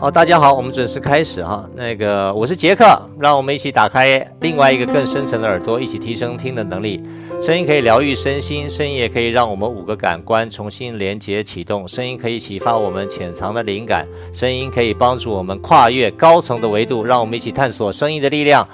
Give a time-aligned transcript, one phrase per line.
[0.00, 1.62] 好，大家好，我们准时开始哈。
[1.76, 2.86] 那个，我是杰克，
[3.18, 7.02] 让我们一起打开另外一个更深层的耳朵，一起提升听的能力。
[7.42, 11.86] 声音可以疗愈身心，声音也可以让我们五个感官重新连接启动。
[11.86, 17.04] 声音可以启发我们潜藏的灵感，声音可以帮助我们跨越高层的维度。
[17.04, 18.66] 让我们一起探索声音的力量。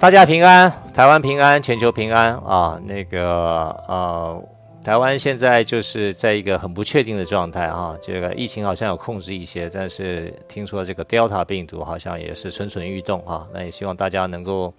[0.00, 2.80] 大家平安，台湾平安，全球平安啊！
[2.86, 4.42] 那个呃。
[4.84, 14.74] 台湾现在就是在一个很不确定的状态哈，这个疫情好像有控制一些，但是听说这个 Delta 病毒好像也是蠢蠢欲动哈，那也希望大家能够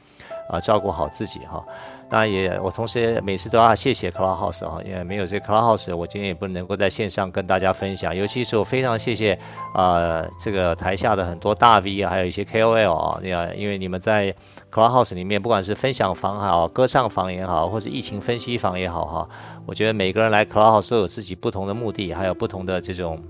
[0.49, 1.63] 啊照顾好自己哈。
[2.09, 8.13] 当然也，我同时每次都要谢谢 Cloudhouse 哈，因为没有这 Cloudhouse，我今天也不能够在线上跟大家分享。
[8.13, 9.39] 尤其是我非常谢谢
[9.73, 14.35] 啊这个台下的很多大 V 啊，还有一些 KOL 啊，那因为你们在
[14.73, 19.29] Clubhouse 里面，不管是分享房也好、歌唱房也好，或是疫情分析房也好哈，
[19.67, 23.21] 我觉得每个人来 Clubhouse 都有自己不同的目的，还有不同的这种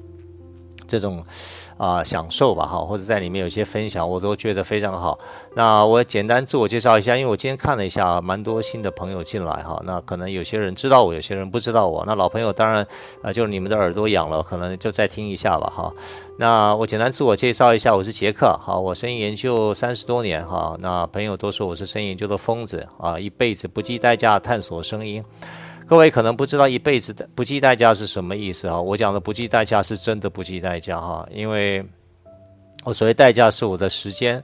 [0.87, 1.21] 这种。
[1.77, 5.17] 啊、享受吧，哈，或者在里面有些分享，我都觉得非常好。
[5.55, 12.03] 那我简单自我介绍一下，因为我今天看了一下，蛮多新的朋友进来，哈，那可能有些人知道我，有些人不知道我。
[12.05, 12.85] 那老朋友当然，
[13.21, 15.93] 啊、就是你们的耳朵痒了，可能就再听一下吧，哈。
[16.37, 25.23] 那我简单自我介绍一下，我是杰克，好，我声音研究三十多年，哈，那朋友都说我是声音研究的疯子，啊，一辈子不计代价探索声音。
[25.85, 28.79] 各位可能不知道一辈子的不计代价是什么意思啊？
[28.79, 31.83] 我讲的不计代价是真的不计代价哈，因为
[32.83, 34.41] 我所谓代价是我的时间、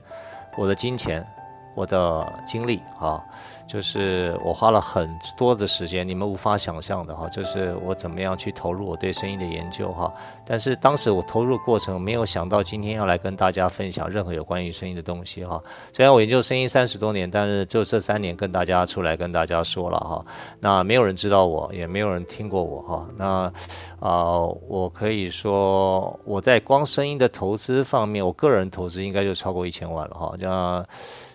[0.56, 1.26] 我的金钱、
[1.74, 3.22] 我的精力啊。
[3.70, 7.28] 就是我花了很多的时间，你们无法想象的哈。
[7.28, 10.12] 就是我怎么样去投入我对声音的研究哈。
[10.44, 15.62] 但是当时我投入过程，没有想到今天要来跟大家分享任何有关于声音的东西哈。
[15.92, 20.24] 虽然我研究声音三十多年，但是就这三年跟大家出来跟大家说了哈。
[20.60, 23.06] 那没有人知道我，也没有人听过我哈。
[23.16, 23.52] 那
[24.00, 30.34] 啊、我可以说我在光声音的投资方面，我个人投资应该就超过一千万了哈。
[30.40, 30.88] 这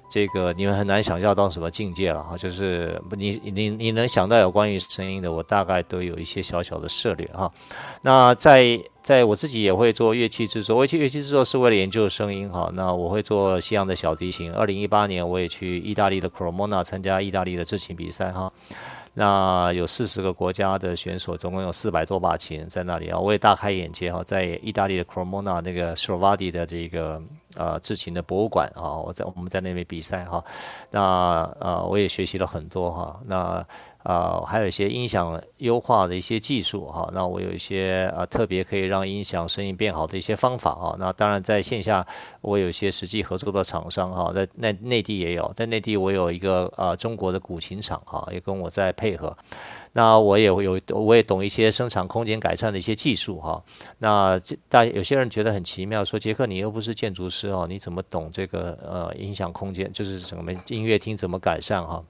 [0.08, 7.52] 这个你们很难想象到什么境界了哈，就是你你你能想到有关于声音的，我大概都有一些小小的涉猎哈。
[8.02, 12.72] 那在在我自己也会做乐器制作，乐器乐器制作是为了研究声音哈。
[12.74, 18.52] 那我会做西洋的小提琴，二零一八年我也去意大利的 Cremona 参加意大利的制琴比赛哈。
[19.16, 27.22] 那有四十个国家的选手，总共有四百多把琴在那里啊，我也大开眼界哈，在意大利的 Cremona 那个 Sorvati 的这个
[27.56, 30.44] 呃制琴的博物馆啊，我在我们在那边比赛哈，
[30.92, 33.66] 那呃我也学习了很多哈，那。
[34.06, 40.96] 啊、呃，还有一些音响优化的一些技术哈，那我有一些啊特别可以让音响声音变好的一些方法啊。
[41.00, 42.06] 那当然在线下
[42.42, 49.36] 我有一些实际合作的厂商哈，在内内地也有，在内地我有一个啊中国的古琴厂哈，也跟我在配合。
[49.94, 53.64] 那我也会有我也懂一些声场空间改善的一些技术哈。
[53.98, 54.40] 那
[54.70, 62.04] 大有些人觉得很奇妙，说杰克你又不是建筑师哦，你怎么懂这个呃音响空间，就是什么音乐厅怎么改善哈？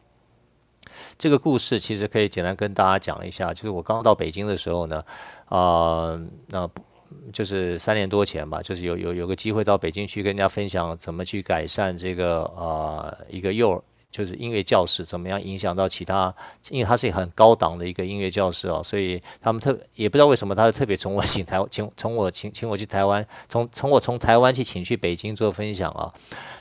[1.17, 5.03] 这个故事其实可以简单跟大家讲一下，就是我刚到北京的时候呢，
[5.45, 6.69] 啊、呃，那
[7.31, 13.81] 就是三年多前吧，就是有有有个机会到北京去跟人家分享怎么去改善这个啊、呃、一个幼儿。
[14.15, 16.33] 就是音乐教室怎么样影响到其他？
[16.69, 26.13] 因为它是很高档的一个音乐教室哦，所以他们特也不知道为什么，他特别从我请台 请从我请请我去台湾，从从我从台湾去请去北京做分享啊。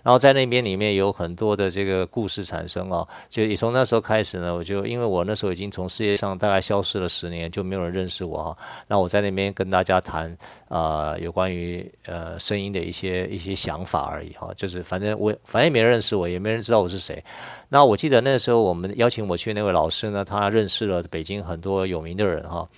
[0.03, 8.59] 然后在那边里面有很多的这个故事产生哦，就也从那时候开始呢，我就因为我那时候已经从世界上大概消失了十年，就没有人认识我哈。
[8.89, 10.31] 那我在那边跟大家谈
[10.69, 17.25] 啊、呃，有关于呃声音的一些一些想法而已哈，就是反正我反正也没人认识我，也没人知道我是谁。
[17.69, 22.69] 那我记得那时候我们邀请我去那位老师呢，他认识了北京很多有名的人哈，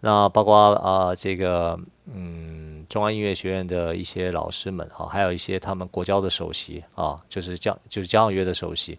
[0.00, 1.78] 那包括啊、呃、这个
[2.12, 8.98] 嗯中央音乐学院的一些老师们哈，还有一些他们国交的首席啊，就是交就是交响乐的首席。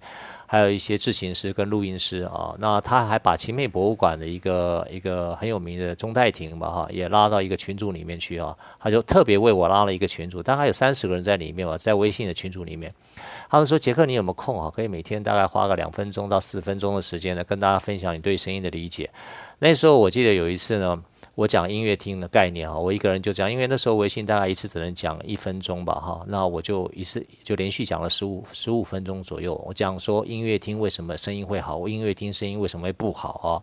[0.50, 12.90] 还有一些制琴师跟录音师啊，那他还把奇美博物馆的一个一个很有名的钟代婷吧哈，也拉到一个群组里面去啊，他就特别为我拉了一个群组，大概有三十个人在里面吧，在微信的群组里面，
[13.50, 14.72] 他们说杰克你有没有空啊？
[14.74, 19.10] 可以每天大概花个两分钟到四分钟的时间呢，跟大家分享你对声音的理解。
[19.60, 21.04] 那时候我记得有一次呢。
[21.38, 29.54] 我讲音乐厅的概念哈，我一个人就讲，因为那时候微信大概一次只能讲一分钟吧哈，那我就一次就连续讲了十五十五分钟左右。
[29.68, 33.62] 我讲说音乐厅为什么声音会好，我音乐厅声音为什么会不好啊？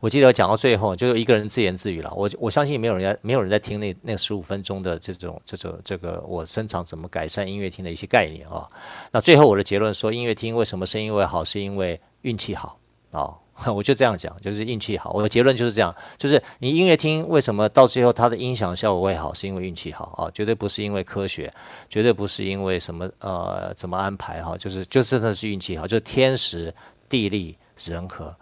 [0.00, 2.12] 我记得讲到最后，就一个人自言自语了。
[2.14, 8.68] 我我相信没有人在没有人在听那那十五分钟的这种这种这个我生产怎么改善音乐厅的一些概念啊。
[9.10, 12.78] 那最后我的结论说，音乐厅为什么声音会好，是因为运气好
[13.12, 13.32] 啊。
[13.74, 15.10] 我就这样讲，就是运气好。
[15.12, 21.52] 我的结论就是这样，就是你音乐厅为什么到最后它的音响效果会好，是因为运气好啊，绝对不是因为科学，
[21.88, 26.74] 绝对不是因为什么呃怎么安排哈，就是就真的是运气好，就天时
[27.08, 28.34] 地利人和。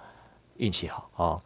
[0.58, 1.36] 运气好啊，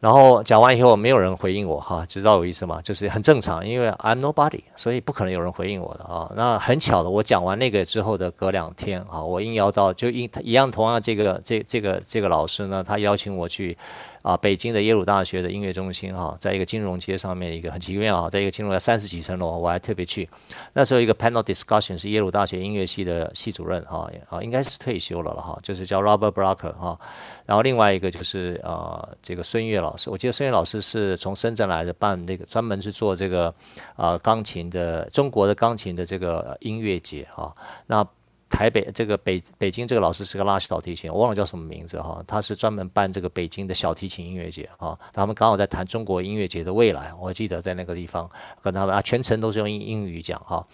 [0.00, 2.80] 然后讲完以后没有人回应我哈，知道我意思吗？
[2.82, 6.30] 就是很正常，因为 I'm nobody，所以不可能有人回应我的啊。
[6.36, 13.76] 那很巧的，我讲完那个之后的隔两天啊，我应邀到就应一样，同样这个这这个这个老师呢，他邀请我去。
[14.22, 20.28] 啊，北京的耶鲁大学的音乐中心哈，在一个金融街上面一个很奇妙啊，在一个金融街三十几层楼，我还特别去。
[20.72, 26.98] 那时候一个 panel discussion 是耶鲁大学音乐系的系主任哈啊，应该是退休了了哈，就是叫 Robert Brocker 哈。
[27.46, 33.54] 然后另外一个就是啊，这个孙悦老师，我记得孙悦老师是从深圳来的，办那个专门是做这个
[33.96, 37.54] 啊钢琴的中国的钢琴的这个音乐节哈。
[37.86, 38.06] 那
[38.50, 48.28] 台北这个北北京这个老师是个拉小提琴，我忘了叫什么名字哈，他是专门办这个北京的小提琴音乐节哈，他们刚好在谈中国音乐节的未来，我记得在那个地方
[48.62, 50.66] 跟他们啊，全程都是用英英语讲哈，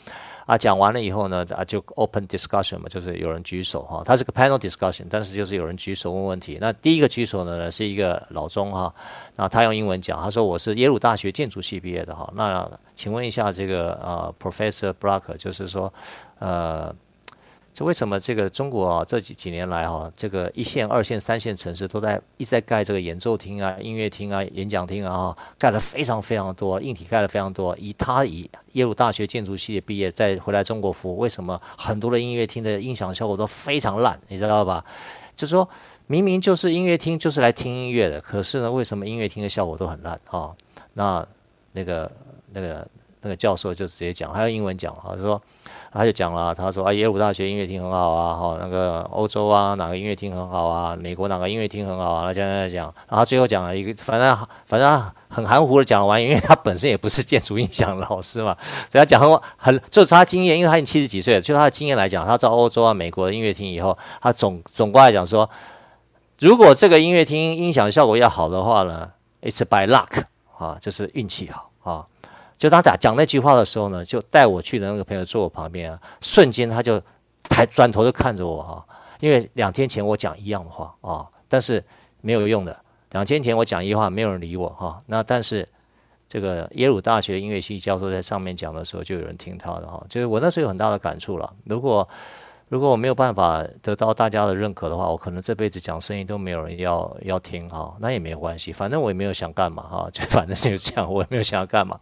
[0.47, 8.95] 啊讲完了以后呢啊就 open discussion 嘛，就是有人举手哈，他是个 panel discussion，但是就是有人举手问问题，那第一个举手的呢是一个老钟哈，
[9.37, 15.93] 那他用英文讲，他说我是耶鲁大学建筑系毕业的哈，那请问一下这个呃 Professor Block，就是说
[16.39, 16.95] 呃。
[17.75, 27.77] 就为什么这个中国啊这几几年来哈、这个一线、二线、三线城市都在一直在盖这个演奏厅啊、音乐厅啊、演讲厅啊，盖了非常非常多，硬体盖了非常多。
[27.77, 34.17] 以他以耶鲁大学建筑系毕业再回来中国服务，为什么很多的音乐厅的音响效果都非常烂？
[34.29, 34.85] 你知道吧？
[35.35, 35.69] 就说
[36.07, 40.53] 明明就是音乐厅就是来听音乐的，可是呢，为什么音乐厅的效果都很烂啊？
[40.93, 41.27] 那
[41.73, 42.09] 那个
[42.53, 42.87] 那个
[43.25, 45.41] 那个教授就直接讲，还有英文讲啊，说。
[45.97, 50.97] 他就讲了，他说啊，耶鲁大学音乐厅很好啊，哈，那个欧洲啊，哪个音乐厅很好啊？
[50.97, 52.25] 美国哪个音乐厅很好啊？
[52.27, 54.37] 他讲讲讲，然后最后讲了一个，反正
[54.67, 58.57] 反正很含糊的讲完，因为他本身也不是建筑音响老师嘛，
[58.91, 65.49] 所以他讲很很，就是他经验，因为他已经七十几岁了，就他的经验来讲，他到欧洲啊、美国的音乐厅以后，他总总过来讲说，
[66.41, 69.09] 如果这个音乐厅音响效果要好的话呢
[69.43, 70.25] ，it's by luck
[70.59, 71.71] 啊，就是运气好。
[72.65, 76.99] 就他讲那句话的时候呢，就带我去的那个朋友坐我旁边啊，瞬间他就
[77.43, 78.83] 抬转头就看着我哈，
[79.21, 81.85] 因为两天前我讲一样的话啊，但是
[82.23, 82.75] 没有用的。
[83.11, 84.99] 两天前我讲一句话，没有人理我哈。
[85.05, 85.69] 那但是
[86.27, 90.03] 这个耶鲁大学音乐系教授在上面讲的时候，就有人听他的哈。
[90.09, 91.53] 就是我那时候有很大的感触了。
[91.67, 92.09] 如果
[92.75, 101.97] 如果我没有办法得到大家的认可的话，我可能这辈子讲声音都没有人要要听哈，那也没关系，反正我也没有想干嘛哈， 就反正就是这样，我也没有想要干嘛。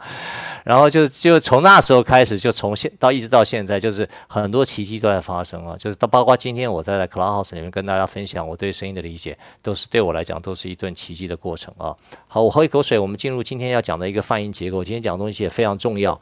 [0.65, 11.95] 然后就就从那时候开始，就从现到一直到现在，就是很多奇迹都在发生啊，就是到包括今天我在 Clubhouse 里面跟大家分享我对声音的理解，都是对我来讲都是一顿奇迹的过程啊。
[12.27, 14.83] 好，我喝一口水，我们进入今天要讲的一个泛音结构。
[14.83, 16.19] 今天讲的东西也非常重要。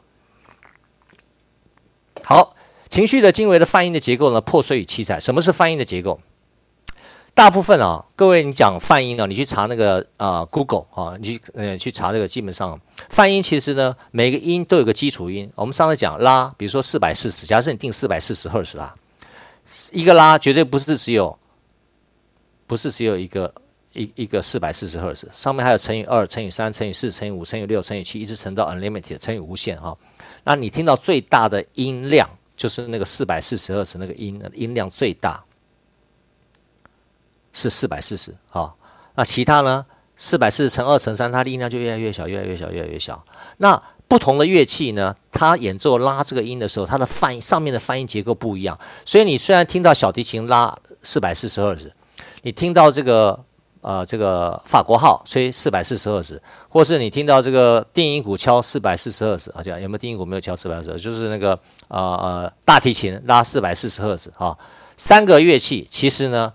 [2.21, 2.53] 好。
[2.91, 5.17] 情绪的经纬的泛音的结构呢，破碎与七彩。
[5.17, 6.19] 什么是泛音的结构？
[7.33, 12.77] 大部分啊，各位你讲泛音啊，你去查那个啊、Google 啊，你去呃去查这个，基本上
[13.09, 15.49] 泛音其实呢，每个音都有个基础音。
[15.55, 18.93] 我们上次讲拉，比如说四百四十，假设你定四百四十赫兹拉，
[19.93, 21.39] 一个拉绝对不是只有，
[22.67, 23.53] 不是只有一个
[23.93, 29.97] 一一个四百四十赫兹，上面还有乘以二、乘以三、乘以四、乘以五、乘以六、乘以七，一直乘到 unlimited，乘以无限哈。
[30.43, 32.29] 那你听到最大的音量。
[32.61, 35.43] 就是那个四百四十赫兹那个音音量最大
[37.53, 38.71] 是四百四十啊，
[39.15, 39.83] 那其他呢？
[40.15, 43.23] 四百四十乘二乘三，它的音量就越来越小，越来越小，越来越小。
[43.57, 48.79] 那不同的乐器呢，它演奏拉这个音的时候，它的泛上面的泛音结构不一样。
[49.05, 51.91] 所以你虽然听到小提琴拉四百四十赫兹，
[52.43, 53.43] 你听到这个。
[53.83, 56.39] 呃，这个法国号吹四百四十赫兹，
[56.69, 60.99] 或是你听到这个定音鼓敲四百四十赫兹，好像有没有定音鼓没有敲四百四十？
[60.99, 61.59] 就是那个
[61.91, 64.57] 呃呃大提琴拉四百四十赫兹啊。
[64.97, 66.53] 三个乐器其实呢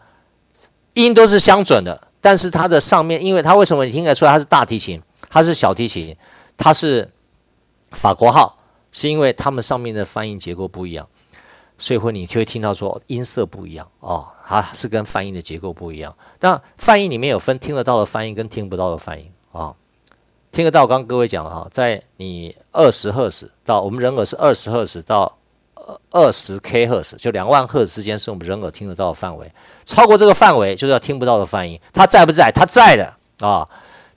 [0.95, 6.17] 音都是相准的，但是它的上面，因为它为什么你听得出来它是大提琴，它是小提琴，
[6.57, 7.11] 它是
[7.91, 8.59] 法国号，
[8.93, 11.07] 是因为它们上面的泛音结构不一样。
[11.79, 16.17] 所以会你就会听到说音色不一样哦，它是跟泛音的结构不一样。
[16.39, 19.75] 但泛音里面有分听得到的泛音跟听不到的泛音啊、
[20.57, 25.37] 听得到，刚刚各位讲哈，在你二十赫兹到我们人耳是二十赫兹到
[26.11, 29.53] 二十 K 赫兹，就两万赫兹之间是我们人耳听得到的范围。
[29.85, 31.79] 超过这个范围就是要听不到的泛音。
[31.93, 32.51] 它在不在？
[32.51, 33.69] 它在的啊。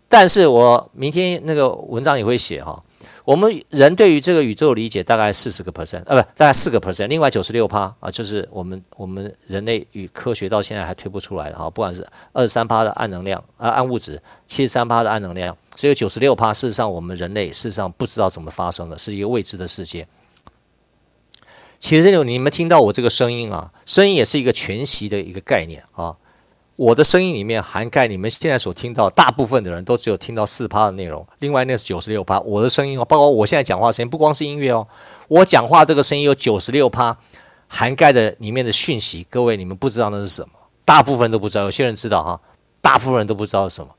[0.08, 2.81] 但是我明天那个文章也会写哈。
[3.29, 20.07] 我们人对于这个宇宙理解大概四十个 percent，呃，不，大概四个 percent，另外九十六趴啊，就是我们我们人类与科学到现在还推不出来的哈，不管是二十三趴的暗能量啊，暗物质，七十三趴的暗能量，所以九十六趴，事实上我们人类事实上不知道怎么发生的，是一个未知的世界。
[21.79, 26.17] 其实这种你们听到我这个声音啊，声音也是一个全息的一个概念啊。
[26.79, 32.39] 我的声音里面涵盖你们现在所听到，大部分的人都只有听到四趴的内容，另外那是九十六趴。
[32.39, 34.88] 我的声音哦，包括我现在讲话声音，不光是音乐哦，
[35.27, 37.17] 我讲话这个声音有九十六趴
[37.67, 40.48] 涵盖的里面的讯息，各位你们不知道那是什么，
[40.86, 42.39] 大部分都不知道，有些人知道哈，
[42.79, 43.93] 大部分人都不知道是什么。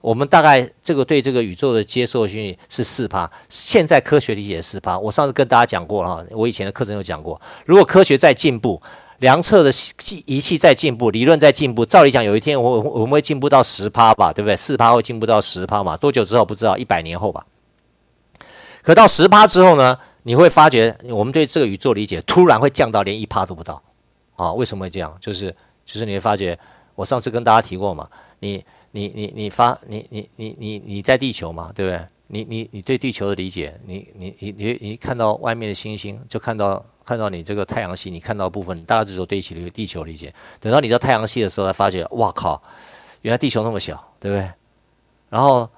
[0.00, 4.98] 我们大概这个对这个宇宙的接受讯息是四趴，现在科学理解四趴。
[4.98, 8.82] 我上次跟大家讲过了哈，我以前的课程有讲过，如果科学再进步。
[9.18, 9.70] 量测的
[10.26, 11.86] 仪器在进步，理论在进步。
[11.86, 14.54] 照理讲，有一天我我们会进步到十趴吧，对不对？
[14.56, 15.96] 四趴会进步到十趴嘛？
[15.96, 17.46] 多久之后不知道，一百年后吧。
[18.82, 19.98] 可到十趴之后呢？
[20.22, 23.80] 你会发觉，我们对这个宇宙理解突然会降到连一趴都不到。
[24.34, 25.16] 啊，为什么会这样？
[25.20, 25.54] 就是
[25.84, 26.58] 就是你会发觉，
[26.94, 28.08] 我上次跟大家提过嘛，
[28.40, 32.06] 你你你你发你你你你你在地球嘛，对不对？
[32.26, 36.84] 你你你对地球的理解，你你你你你看到外面的星星，就看到。
[37.06, 40.34] 看到你这个太阳系，你看到部分，大家就说对起了一个地球理解。
[40.58, 42.60] 等到你到太阳系的时候，才发觉，哇靠，
[43.22, 44.50] 原来地球那么小，对不对？
[45.30, 45.68] 然后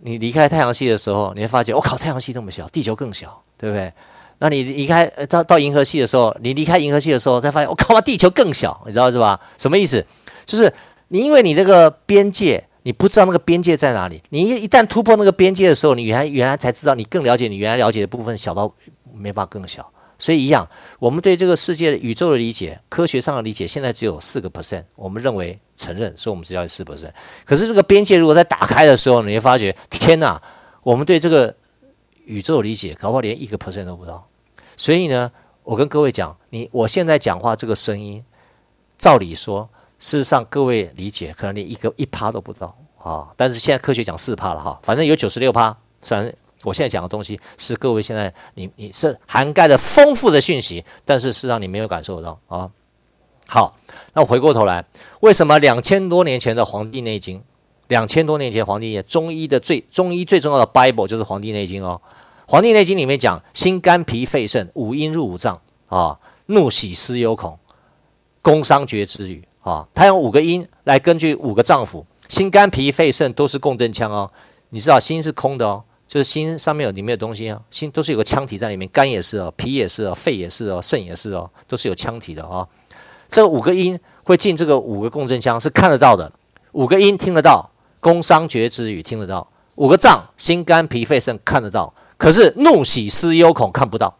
[0.00, 3.92] 你离开太阳系的时候，你会发觉，我靠，太阳系这么小，地球更小，对不对？
[4.38, 9.40] 那你离开到到银河系的时候，你离开银河系的时候，才发现，我靠，地球更小，你知道是吧？
[9.58, 10.06] 什么意思？
[10.46, 10.72] 就是
[11.08, 14.22] 你因为你那个边界，你不知道那个边界在哪里。
[14.28, 18.72] 你一旦突破那个边界的时候，你原来原来才知道，你更了解你原来了解的部分小到
[19.12, 19.90] 没办法更小。
[20.18, 24.82] 所以一样，我们对这个世界的宇宙的理解，科学上的理解，现在只有四个 percent。
[24.96, 27.12] 我们认为承认，所以我们只要四 percent。
[27.44, 30.42] 可是这个边界如果在打开的时候，你会发觉，天哪，
[30.82, 31.54] 我们对这个
[32.24, 34.28] 宇宙理解，搞不好连一个 percent 都不到。
[34.76, 35.30] 所以呢，
[35.62, 38.24] 我跟各位讲，你我现在讲话这个声音，
[38.98, 39.70] 照理说，
[40.00, 43.28] 事实上各位理解可能连一个一趴都不到啊。
[43.36, 46.34] 但是现在科学讲四趴了哈，反正有九十六趴，算。
[46.64, 52.68] 我现在讲的东西是各位现在你你是涵盖的丰富的讯息，但是事实上你没有感受到啊。
[53.46, 53.78] 好，
[54.12, 54.84] 那我回过头来，
[55.20, 57.38] 为什么两千多年前的《黄帝内经》，
[57.86, 62.00] 两千多年前《黄帝》中医的最中医最重要的 Bible 就是《黄帝内经》哦，
[62.46, 67.58] 《黄帝内经》里面讲心肝脾肺肾五阴入五脏啊，怒喜思忧恐，
[68.42, 74.30] 宫商角徵羽啊，它用五个阴来根据五个脏腑，心肝脾肺肾都是共振腔哦，
[74.70, 75.84] 你知道心是空的哦。
[76.08, 82.68] 就是心上面有里面的东西啊，心都是有个腔体在里面，肝也是哦，脾也是哦，肺也是哦，肾也是哦，都是有腔体的啊、哦。
[83.28, 86.32] 这五个音会进这个五个共振腔，是看得到的。
[86.72, 89.46] 五个音听得到，宫商角徵羽听得到。
[89.74, 94.16] 五个脏心肝脾肺肾看得到，可是怒喜思忧恐看不到。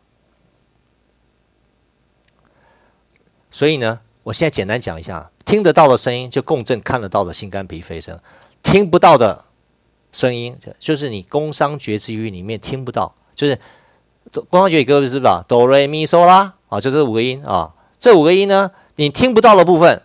[3.51, 8.21] 所以呢，我现在简单讲一下，听得到的声音就共振看得到的心肝脾肺肾，
[8.63, 9.47] 听不到的。
[10.13, 13.59] 声音就是你宫商角徵羽里面听不到，就是
[14.49, 15.45] 宫商角徵羽各位知不知道？
[15.47, 17.75] 哆瑞咪嗦啦啊，就这五个音啊。
[17.99, 20.03] 这五个音呢，你听不到的部分，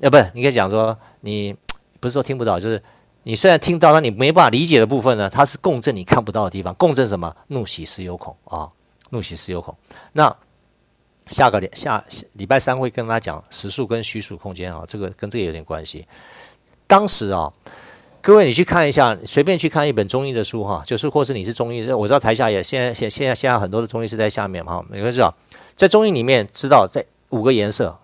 [0.00, 1.54] 呃，不是，你可以讲说你
[2.00, 2.82] 不是说听不到，就是
[3.22, 6.74] 你虽然听到，但你没办法理解的部分呢，它是共振你看不到的地方。
[6.74, 7.34] 共振什么？
[7.46, 8.68] 怒喜思忧恐啊，
[9.10, 9.76] 怒喜思忧恐。
[10.12, 10.36] 那
[11.28, 16.06] 下个礼下礼拜三会跟大家讲实数跟虚数空间啊，这个跟这个有点关系。
[16.86, 17.52] 当时啊。
[18.20, 25.34] 各位，你去看一下，随便去看一本中医的书哈，就是或是你是中医，我知道台下也现在现现在现在很多的中医师在下面哈，你会知道，
[25.74, 27.96] 在中医里面知道这五个颜色，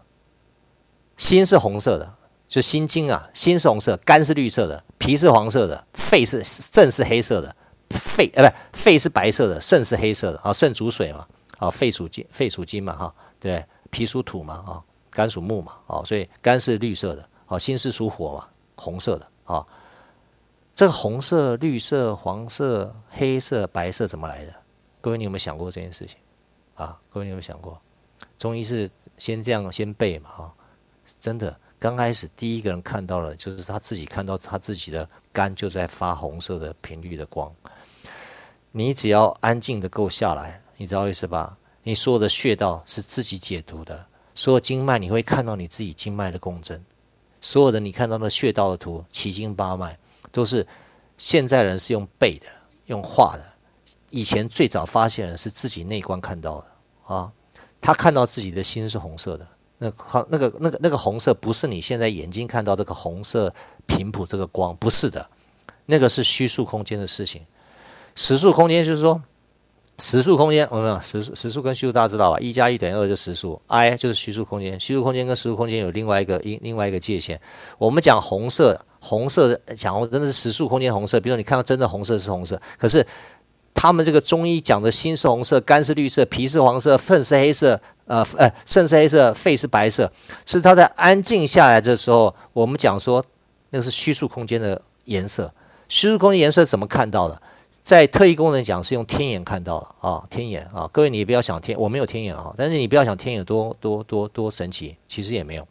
[1.17, 2.15] 心是红色的，
[2.49, 7.55] 就心经啊，心是红色，肝是绿色的，脾是黄色的，肺是肾是黑色的，
[7.91, 11.27] 肺呃不肺是白色的，肾是黑色的啊，肾主水嘛，
[11.59, 14.81] 啊肺属金，肺属金嘛哈，对，脾属土嘛啊，
[15.11, 19.67] 肝属木嘛，啊所以肝是绿色的，啊心是属火嘛，红色的啊。
[20.75, 24.53] 这个红色、绿色、黄色、黑色、白色怎么来的？
[25.01, 26.19] 各位，你有没有想过这件事情？
[26.75, 27.81] 啊，各位，你有没有想过？
[28.37, 30.31] 中医是先这样先背嘛？
[30.31, 30.55] 哈，
[31.21, 37.53] 真的，刚开始第一个人看到了，就是他自己看到他自己的肝就在发红色的频率的光。
[38.73, 41.57] 你只要安静的够下来，你知道意思吧？
[41.85, 44.05] 你所有的穴道是自己解读的，
[44.35, 46.85] 所有经脉你会看到你自己经脉的共振，
[47.41, 49.97] 所有的你看到的穴道的图，奇经八脉。
[50.35, 50.67] 都是
[51.17, 52.47] 现在人是用背的，
[52.87, 53.45] 用画的。
[54.11, 57.33] 以前最早发现的是自己内观看到的啊，
[57.81, 59.47] 他看到自己的心是红色的，
[59.79, 63.53] 那好，那个那个那个红色不是你现在眼睛看到这个红色
[63.87, 65.27] 频谱这个光，不是的，
[65.87, 67.43] 那个是虚数空间的事情。
[68.15, 69.21] 实数空间就是说，
[69.99, 72.39] 实数空间，我们讲实实数跟虚数大家知道吧？
[72.39, 74.79] 一加一等于二就实数，I 就是虚数空间。
[74.79, 77.41] 虚数空间跟实数空间有另外一个一另外一个界限。
[77.79, 83.07] 我们讲红色，红色讲红真的是实数空间红色，比如说你看到真的红色是红色，可是。
[83.77, 90.09] 他们这个中医讲的心是红色，肝是绿色，脾是黄色，肾是黑色，呃呃，肾是黑色，肺是白色，
[90.47, 93.23] 是他在安静下来的时候，我们讲说
[93.71, 95.53] 那个是虚数空间的颜色。
[95.89, 97.43] 虚数空间颜色怎么看到的？
[97.83, 105.67] 在特异功能讲是用天眼看到的啊，天眼啊，各位你不要想天，我没有天眼啊，但是你不要想天眼多多多多神奇，其实也没有，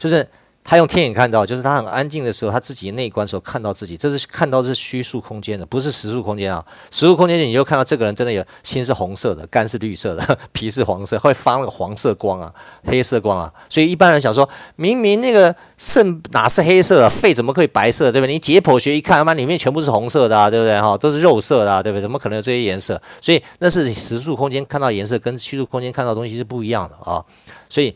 [0.00, 0.28] 就是。
[0.66, 6.64] 他用天眼看到，就是他很安静的时候，他自己内观的时候看到自己，这是看到是虚数空间的，不是实数空间啊。
[6.90, 12.52] 实数空间你就看到这个人真的有心是红色的，肝是绿色的， 脾是黄色，会发那个黄色光啊，
[12.84, 13.52] 黑色光啊。
[13.68, 18.32] 所以一般人想说，明明那个肾哪是黑色的，肺怎么可以白色，对不对？
[18.32, 20.80] 你解剖学一看，他妈里面全部是红色的啊，对不对？
[20.80, 22.02] 哈，都是肉色的啊，对不对？
[22.02, 23.00] 怎么可能有这些颜色？
[23.20, 27.24] 所以那是实数空间看到颜色，跟虚数空间看到的东西是不一样的啊。
[27.68, 27.94] 所以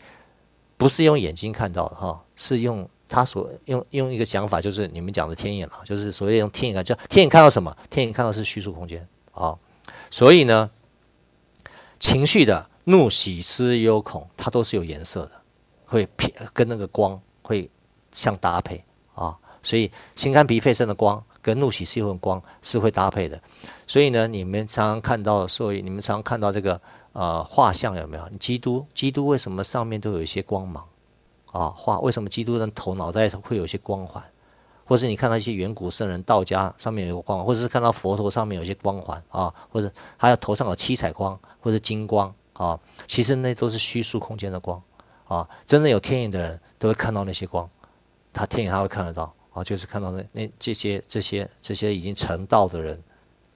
[0.81, 2.19] 不是用眼睛看到的哈。
[2.35, 7.77] 是用他所用用一个想法，就是你们讲的天眼了，就是所谓用天眼看，就天眼看到什么？
[7.87, 9.55] 天眼看到是虚数空间啊。
[10.09, 10.71] 所以呢，
[11.99, 15.31] 情绪的怒、喜、思、忧、恐，它都是有颜色的，
[15.85, 17.69] 会偏跟那个光会
[18.11, 18.83] 相搭配
[19.13, 19.37] 啊。
[19.61, 23.39] 所以心肝脾肺肾的光跟怒、喜、思、忧的光是会搭配的。
[23.85, 26.81] 所以呢，你们常常看到，所以你们常常看到这个
[27.13, 28.29] 呃画像有没有？
[28.39, 30.85] 基督，基督为什么上面都有一些光芒？
[31.51, 34.23] 啊，画为什么基督的头脑袋会有一些光环，
[34.85, 44.81] 或是你看到一些远古圣人道家上面有个光环，或者是看到佛陀上面有一些光环啊，或者还有头上有七彩光或者金光啊，其实那都是虚数空间的光
[45.27, 45.45] 啊。
[45.65, 47.69] 真的有天眼的人都会看到那些光，
[48.31, 52.97] 他天眼他会看得到啊，就是看到那那这些这些这些已经成道的人，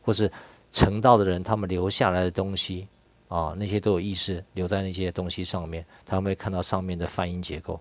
[0.01, 0.29] 或是
[0.69, 2.89] 成道的人他们留下来的东西。
[3.27, 7.79] 啊，那些都有意识留在那些东西上面，他们会看到上面的梵音结构，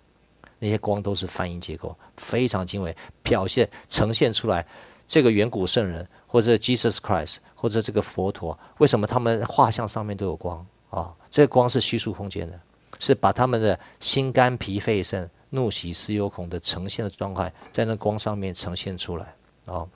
[0.59, 4.67] 那些光都是梵音结构，非常精微，表现呈现出来
[5.07, 11.15] 这个远古圣人或者 Jesus Christ 或者这个佛陀，为什么他们画像上面都有光啊？
[11.31, 12.59] 这光是虚数空间的，
[12.99, 19.35] 是把他们的心肝脾肺肾怒喜思忧恐的呈现的状态，在那光上面呈现出来
[19.67, 19.87] 啊。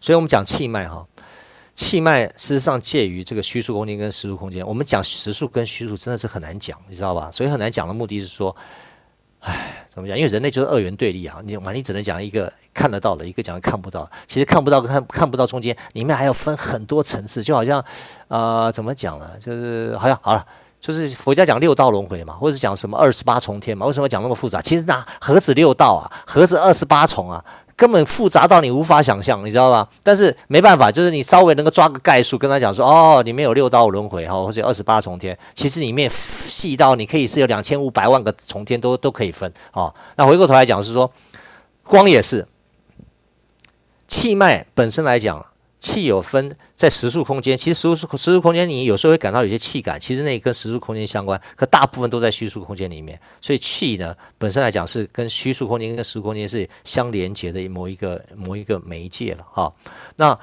[0.00, 1.06] 所以我们讲气脉哈。
[1.74, 4.66] 气脉事实上介于这个虚数空间跟实数空间。
[4.66, 7.30] 我们讲实数跟虚数真的是很难讲，你知道吧？
[7.32, 8.54] 所以很难讲的目的是说，
[9.40, 10.16] 唉，怎么讲？
[10.16, 14.08] 因为人类就是二元对立啊，你嘛，你只能讲一个看得到的，一个讲看不到。
[14.28, 17.82] 其实看不到跟看看不到中间里面还要分很多层次，就好像
[18.28, 19.30] 呃，怎么讲呢？
[19.40, 20.46] 就是好像好了，
[20.78, 23.86] 就是佛家讲六道轮回嘛，或者讲什么二十八重天嘛。
[23.86, 24.60] 为什么讲那么复杂？
[24.60, 27.44] 其实那何止六道啊，何止二十八重啊？
[27.76, 29.88] 根本复杂到你无法想象，你知道吧？
[30.02, 39.94] 但是没办法，就是你稍微能够抓个概述，跟他讲说，哦，里面有六道轮回哈，或者二十八重天，其实里面细到你可以是有两千五百万个重天都都可以分啊、哦。
[40.16, 41.10] 那回过头来讲是说，
[41.84, 42.46] 光也是
[44.08, 45.44] 气脉本身来讲。
[45.82, 53.20] 气有分在实数空间，其实实数实数空间你有时候会感到有些气感，其实那跟实数空间相关，可大部分都在虚数空间里面。
[53.40, 59.68] 所以气呢本身来讲是跟虚数空间跟实数空间是相连接的某一个某一个媒介了哈。
[60.16, 60.38] 那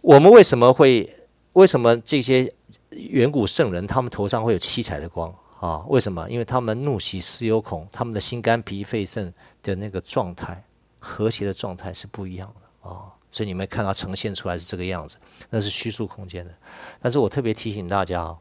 [0.00, 1.14] 我们为什么会
[1.52, 2.50] 为什么这些
[2.90, 5.84] 远古圣人他们头上会有七彩的光啊？
[5.88, 6.26] 为什么？
[6.30, 10.64] 因为他们怒喜思忧恐，他们的心肝脾肺肾的那个状态
[10.98, 13.12] 和谐的状态是不一样的啊。
[13.32, 15.16] 所以你们看到呈现出来是这个样子，
[15.48, 16.52] 那是虚数空间的。
[17.00, 18.36] 但是我特别提醒大家啊，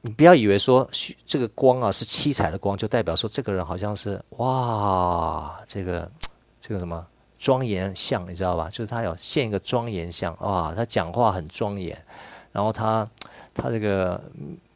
[0.00, 6.10] 你不要以为说虚这个光啊是七彩的光，就代表说这个人好像是哇，这个
[6.60, 7.04] 这个什么
[7.38, 8.68] 庄严相，你知道吧？
[8.70, 12.00] 就是他有现一个庄严相，哇，他讲话很庄严，
[12.52, 13.06] 然后他
[13.52, 14.22] 他这个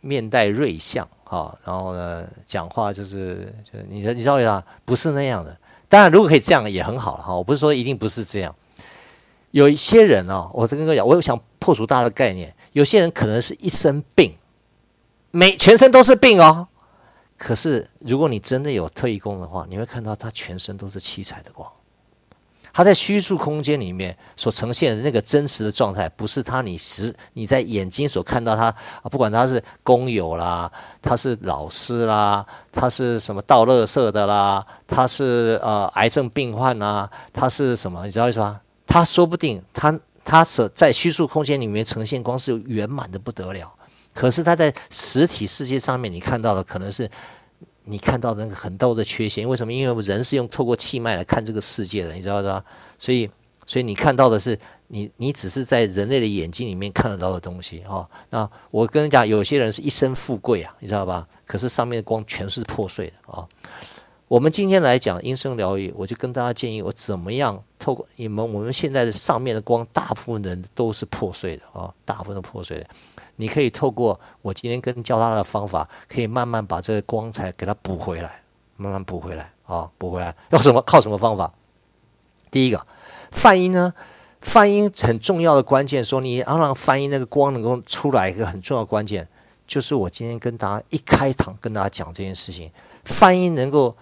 [0.00, 5.56] 面带瑞相啊，然后呢讲话就是就你你知道呀，不是那样的。
[5.94, 7.32] 当然，如果可以这样也很好了哈。
[7.32, 8.52] 我不是说一定不是这样。
[9.52, 12.52] 有一些人哦，我再跟各位讲，我又想破除大家的概念。
[12.72, 14.34] 有些人可能是一身病，
[15.30, 16.66] 每全身都是病哦。
[17.38, 21.70] 可是如果你真的有特异功能的话，你会看到他全身都是七彩的光。
[22.74, 38.04] 他在虚数空间里面所呈现的那个真实的状态，不是他你实你在眼睛所看到他啊，不管他是工友啦，他是老师啦，他是什么倒垃圾的啦，他是呃癌症病患啦，他是什么？
[38.04, 38.60] 你知道意思吗？
[38.88, 43.72] 他说不定他他所在虚数空间里面呈现光是圆满的不得了，
[44.12, 47.08] 可是他在实体世界上面，你看到的可能是
[47.84, 49.48] 你看到的那个很多的缺陷。
[49.48, 49.72] 为什么？
[49.72, 52.64] 因为人是用透过气脉来看这个世界的，你知道吧？
[52.98, 53.30] 所以，
[53.66, 58.08] 所以你看到的是你，你只是在人类的眼睛里面看得到的东西啊。
[58.30, 61.26] 那我跟你讲，有些人是一生富贵啊，你知道吧？
[61.46, 63.46] 可是上面的光全是破碎的啊。
[64.26, 72.86] 我们今天来讲音声疗愈，我就跟大家建议，我怎么样透过你们我们现在的上面的光，大部分人都是破碎的啊，大部分都破碎的。
[73.36, 78.42] 你可以透过我今天跟教他的方法，可以慢慢把这个光彩给它补回来，
[78.76, 80.34] 慢慢补回来啊，补回来。
[80.50, 80.80] 用什么？
[80.82, 81.52] 靠什么方法？
[82.50, 82.86] 第一个，
[83.30, 83.92] 泛音呢？
[84.40, 89.26] 泛音很重要的关键，说你要让泛音那个光能够出来，一个很重要关键，
[89.66, 92.70] 就是我今天跟大家一开场跟大家讲这件事情，
[93.04, 93.96] 泛音能够。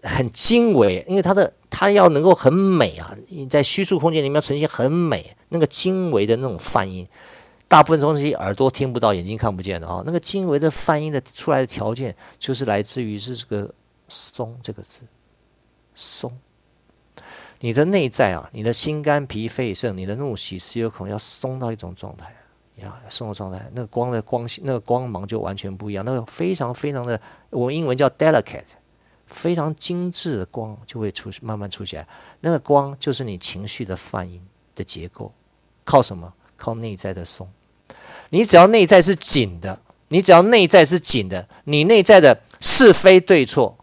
[0.00, 3.12] 很精微，因为它的它要能够很美啊！
[3.30, 7.04] 你在虚数空间里面呈现很美，那个精微的那种泛音，
[7.68, 10.02] 大部分东西耳朵听不到，眼睛看不见的啊。
[10.04, 13.72] 那个精微的泛音的出来的条件，就是来自于是这个
[14.08, 15.02] “松”这个字，
[15.94, 16.36] 松。
[17.60, 22.34] 你的内在啊，你的心肝脾肺肾，你的怒喜思忧恐要松到一种状态，
[22.76, 28.64] 要松的状态，那个光的光那个光芒就完全不一样，那个非常非常的，我英文叫 delicate。
[29.26, 32.08] 非常精致的光就会出，慢慢出现。
[32.40, 34.40] 那个光就是你情绪的泛音
[34.74, 35.30] 的结构，
[35.84, 36.32] 靠什么？
[36.58, 37.48] 靠内在的松。
[38.28, 43.78] 你只要内在是紧的，你只要内在是紧的，你内在的是非对错，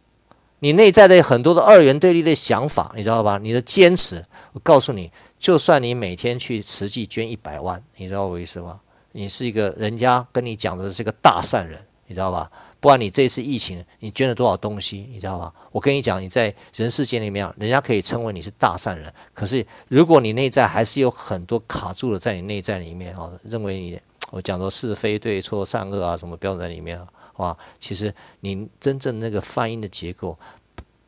[0.60, 3.40] 你内在的很多的二元对立的想法，你知道吧？
[3.42, 8.80] 你的坚持，我告诉你，就算你每天去实际捐一百万，你知道我意思吗？
[9.14, 12.52] 你是一个人家跟你讲的是个大善人，你知道吧？
[12.86, 15.52] 不管你这次疫情，你捐了多少东西，你知道吗？
[15.72, 19.12] 我跟你讲，你在人世间里面，人家可以称为你是大善人。
[19.34, 30.38] 可是，如果你内在还是有很多卡住了，在你内在里面啊，认为你我讲的是非对错善恶啊什么标准在里面啊，哇其实你真正那个泛音的结构，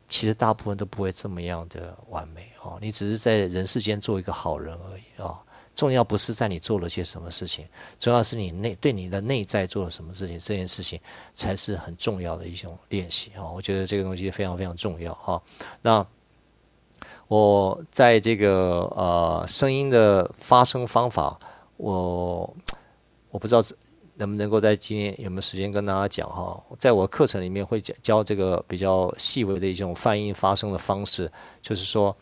[0.08, 2.76] 其实大部分都不会这么样的完美哦。
[2.80, 5.38] 你只是在人世间做一个好人而已啊。
[5.78, 7.64] 重要不是在你做了些什么事情，
[8.00, 11.00] 重要是你内对你的内在做了什么事情，这件事情
[11.36, 13.46] 才是很重要的一种练习啊！
[13.46, 15.40] 我觉得这个东西非常非常重要哈。
[15.80, 16.04] 那
[17.28, 21.38] 我在这个呃声音的发声方法，
[21.76, 22.52] 我
[23.30, 23.62] 我不知道
[24.16, 26.60] 能不能够在今天有没有时间跟大家讲哈。
[26.76, 31.30] 在我课程里面会教教这个比较细微的一种泛音发声的方式，
[31.62, 32.16] 就是说。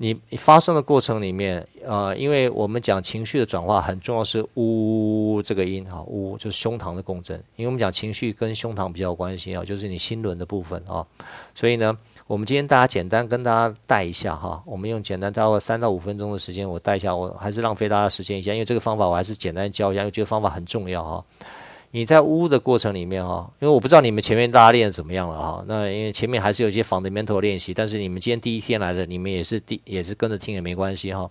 [0.00, 7.36] 你发声的过程里面，呃，因为我们讲情绪的转化很重要，是呜这个音哈，呜就是胸膛的共振。
[7.56, 11.04] 因为我们讲情绪跟胸膛比较有关系啊，就是你心轮的部分啊。
[11.52, 11.96] 所以呢，
[12.28, 21.24] 我们今天大家简单跟大家带一下哈，我们用简单大概三到五分钟的时间，我带一下，我还是浪费大家时间一下，因为这个方法我还是简单教一下，因为这个方法很重要哈。
[21.90, 25.64] 你在呜的过程里面哈，因为我不知道你们前面大家练的怎么样了哈。
[25.66, 31.28] 那因为前面还是有一些 fundamental 练习，但是你们今天第一天来的，你们也是第也是跟着听也没关系哈。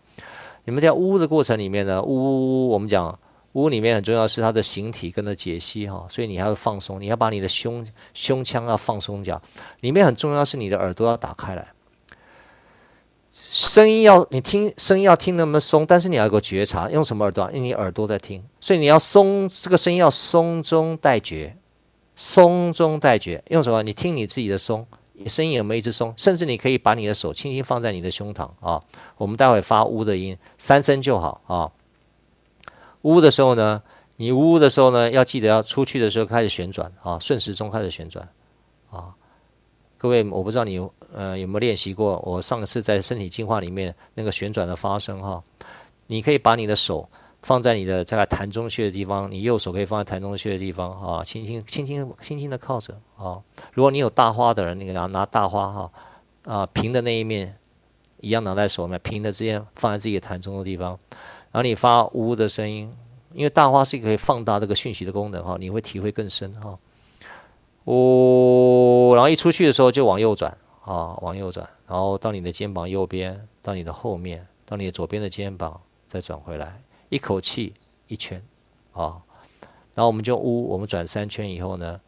[0.65, 3.17] 你们在呜的过程里面呢，呜呜呜，我们讲
[3.53, 9.39] 呜里面很重要是它的形体跟着解析哈，所以你还要放松，你要把你的胸胸腔要放松一下，
[9.81, 11.67] 里面很重要是你的耳朵要打开来。
[13.49, 17.49] 声音要你听，声音要听那么松，但是你要有个觉察，用什么耳朵？
[17.51, 21.55] 用你耳朵在听，所以你要松，这个声音要松中带觉，
[22.15, 23.81] 松中带觉，用什么？
[23.83, 24.85] 你听你自己的松，
[25.27, 26.13] 声音有没有一直松？
[26.17, 28.83] 甚至你可以把你的手轻轻放在你的胸膛啊。
[29.17, 31.71] 我们待会发呜的音，三声就好啊。
[33.03, 33.81] 呜的时候呢，
[34.17, 38.27] 你呜的时候呢，要记得要出去的时候开始旋转啊，顺时钟开始旋转
[38.91, 39.15] 啊。
[39.97, 40.79] 各位，我不知道你
[41.13, 42.21] 呃有没有练习过？
[42.23, 45.43] 我上次在身体进化里面那个旋转的发声哈，
[46.05, 47.09] 你可以把你的手
[47.41, 53.41] 放在你的这个膻中穴的地方，你右手可以放在膻中穴的地方啊，轻轻轻轻轻轻的靠着啊。
[53.73, 55.91] 如果你有大花的人，你拿拿大花哈
[56.43, 57.57] 啊平的那一面
[58.19, 60.89] 一样拿在手里面，平的之间放在自己的膻中的地方，
[61.51, 62.91] 然后你发呜的声音，
[63.33, 66.77] 因为大花是可以放大这个讯息的功能哈，你会体会更深哈。
[67.87, 77.73] 呜，然后一出去的时候就往右转啊，往右转，然后到你的肩膀右边，到你的后面，到你的左边的肩膀，再转回来，一口气
[78.07, 78.43] 一圈
[78.91, 79.21] 啊，
[79.95, 81.99] 然后我们就呜，我们转三圈以后呢，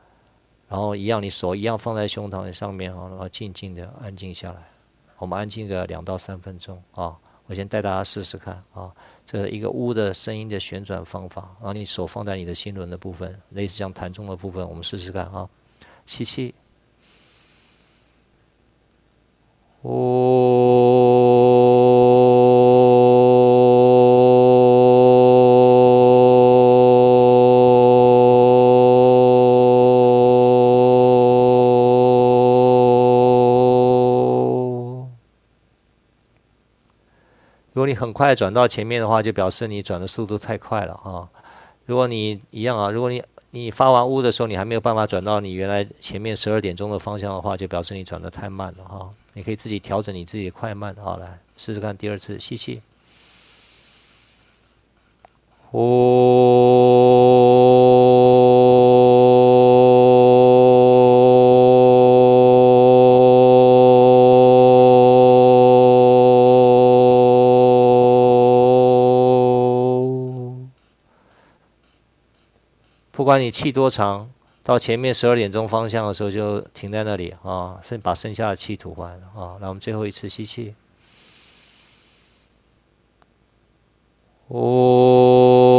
[0.67, 4.57] 然后一样，你手一样放在胸膛的上面啊，然后静静的安静下来，
[5.17, 7.15] 我们安静个两到三分钟啊，
[7.47, 8.91] 我先带大家试试看啊，
[9.25, 15.49] 这是一个呜的声音的旋转方法，然后你手放在你的心轮的部分，类似像弹中的部分，我们试试看啊。
[16.09, 16.55] 吸气
[19.83, 20.49] 哦。
[37.71, 41.29] 如果你很快转到前面的话就表示你转的速度太快了啊
[41.85, 49.09] 如果你一样啊如果你你发完呜的时候，你还没有办法转到你原来前面十二点钟的方向的话，就表示你转的太慢了哈。
[49.33, 52.81] 你可以自己调整你自己的快慢，好，来试试看第二次吸气，
[55.71, 55.79] 呼。
[73.29, 74.27] 不管你气多长，
[74.63, 79.55] 到前面十二点钟方向的时候就停在那里啊，先把剩下的气吐完啊。
[79.61, 80.73] 那我们最后一次吸气，
[84.47, 85.78] 哦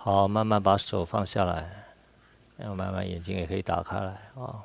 [0.00, 1.68] 好，慢慢把手放下来，
[2.56, 4.64] 然后慢慢眼睛也可以打开来啊。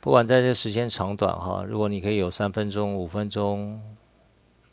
[0.00, 3.80] 不管在这时间长短哈，如果你可以有三分钟、五分钟、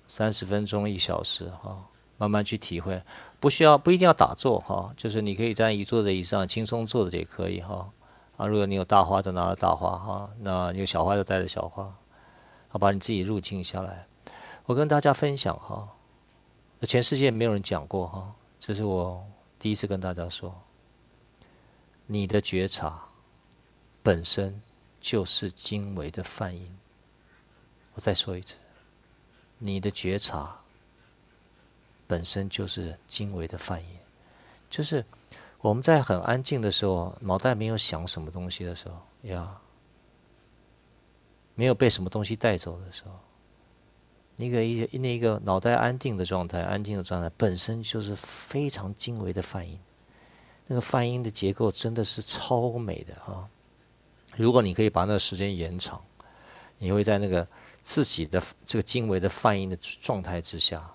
[0.08, 1.78] 三十分钟、一小时哈，
[2.18, 3.02] 慢慢去体会，
[3.40, 7.88] 不需要不一定要打坐哈，就是你可以在一坐的椅子上轻松坐着也可以哈。
[8.38, 11.94] 啊，如果你有大花就拿着大花哈，那有小花就带着小花，
[12.70, 14.06] 好，把你自己入静下来。
[14.66, 15.88] 我跟大家分享哈，
[16.82, 18.34] 全世界没有人讲过哈。
[18.62, 19.26] 这是我
[19.58, 20.56] 第一次跟大家说，
[22.06, 23.04] 你的觉察
[24.04, 24.62] 本身
[25.02, 26.78] 就是经纬的梵音。
[27.96, 28.58] 我再说一次，
[29.58, 30.56] 你的觉察
[32.06, 33.98] 本身就是经纬的梵音，
[34.70, 35.04] 就是
[35.62, 39.60] 我们在很安静的时候，脑袋没有想什么东西的时候呀，
[41.56, 43.20] 没有被什么东西带走的时候。
[44.36, 49.80] 那个一那个脑袋安定的状态，安静的状态本身就是非常精微的泛音。
[50.68, 53.48] 那个泛音的结构真的是超美的啊。
[54.36, 56.02] 如果你可以把那个时间延长，
[56.78, 57.46] 你会在那个
[57.84, 60.90] 自己的这个精微的泛音的状态之下，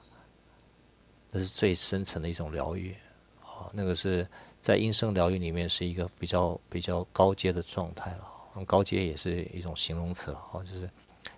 [1.30, 2.96] 那是最深层的一种疗愈。
[3.42, 4.26] 啊，那个是
[4.60, 8.64] 在音声疗愈里面是一个比较比较高阶的状态了。
[8.64, 10.90] 高阶也是一种形容词了，哈，就是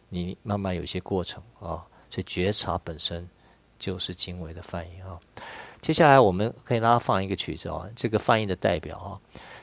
[0.09, 1.85] 你慢慢有些过程啊。
[2.11, 3.29] 所以觉察本身
[3.79, 5.19] 就是经纬的翻译啊。
[5.83, 9.21] 接下来我们可以让他放一个曲子啊，这个翻译的代表啊，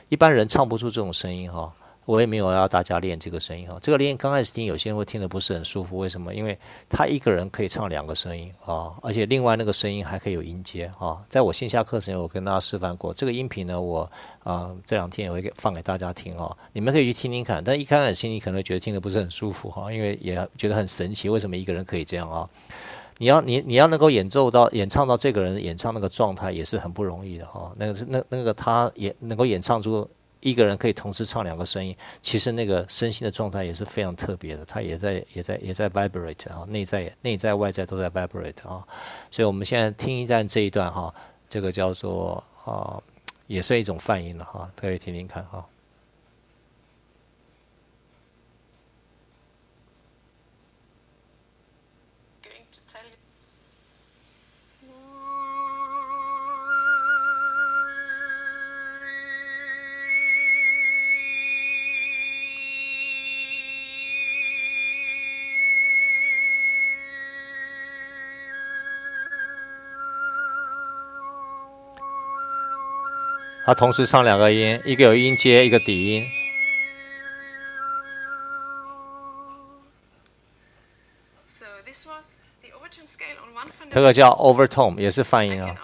[0.08, 1.74] 一般人唱不出这种声音哈。
[2.06, 3.78] 我也没有要大家练这个声音哈。
[3.82, 6.34] 这个练刚开始听，有些人会听得不是很舒服，为什么？
[6.34, 6.56] 因为
[6.88, 11.18] 他一个人可以唱两个声音啊，而且另外那个声音还可以有音阶啊。
[11.28, 14.10] 在我线下课程，我跟大家示范过这个音频呢，我
[14.44, 17.62] 啊这两天也会给放给大家听啊，你们可以去听听看。
[17.62, 22.48] 但一开始心里可能觉得听得不是很舒服哈，因为也觉得很神奇，为什么一个人可以这样啊？
[23.18, 27.72] 你要你你要能够演奏到演唱到这个人演唱那个状态也是很不容易的哈。
[27.76, 30.08] 那个是那那个他也能够演唱出。
[30.40, 38.86] 一个人可以同时唱两个声音，其实那个身心的状态也是非常特别的，他也在也在也在 vibrate 啊，内在内在外在都在 vibrate 啊，
[39.30, 41.14] 所以我们现在听一段这一段哈，
[41.48, 43.02] 这个叫做啊，
[43.46, 45.64] 也是一种泛音了哈，可以听听看哈。
[73.66, 76.24] 他同时唱两个音，一个有音阶，一个底音。
[83.90, 85.74] 这个叫 overtone，也是泛音啊。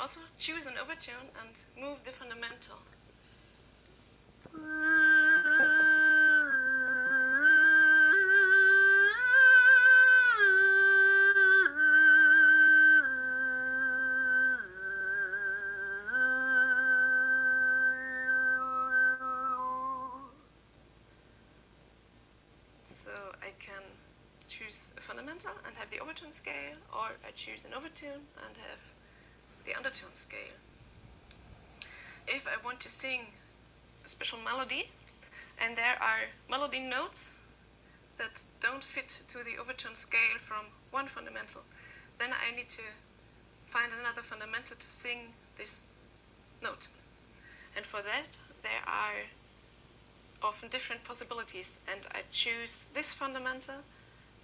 [51.87, 53.85] And I choose this fundamental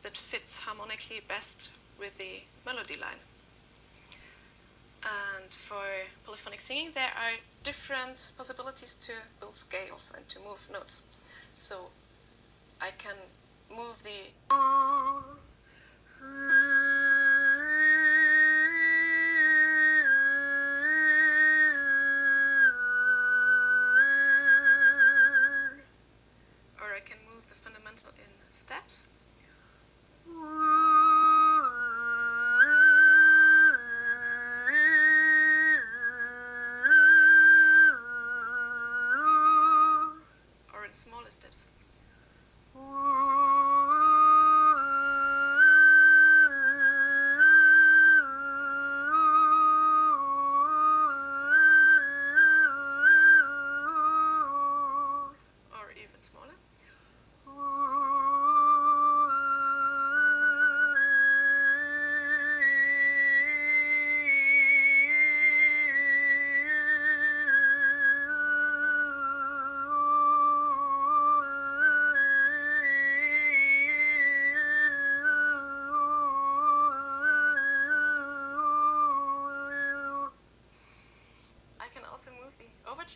[0.03, 3.23] that fits harmonically best with the melody line.
[5.03, 5.85] And for
[6.25, 11.05] polyphonic singing, there are different possibilities to build scales and to move notes.
[11.55, 11.87] So
[12.81, 13.17] I can
[13.71, 14.33] move the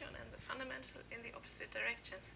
[0.01, 2.33] and the fundamental in the opposite directions.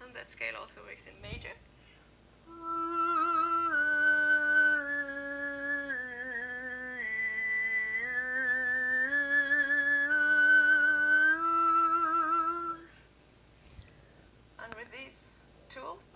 [0.00, 1.48] And that scale also works in major.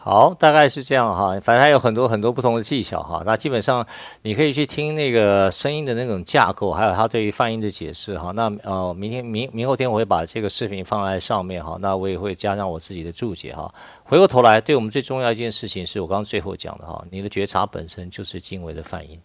[0.00, 3.22] 好，大概是这样哈，反正还有很多很多不同的技巧哈。
[3.26, 3.84] 那基本上
[4.22, 8.30] 你可以去听那个声音的那种架构，还有他对于泛音的解释哈。
[8.30, 11.76] 那呃，明天明明后天我会把这个视频放在上面哈。
[11.80, 13.70] 那我也会加上我自己的注解哈。
[14.04, 19.20] 回过头来，对我们最重要一件事情是我刚刚最后讲的哈，你的觉察本身就是经纬的泛音，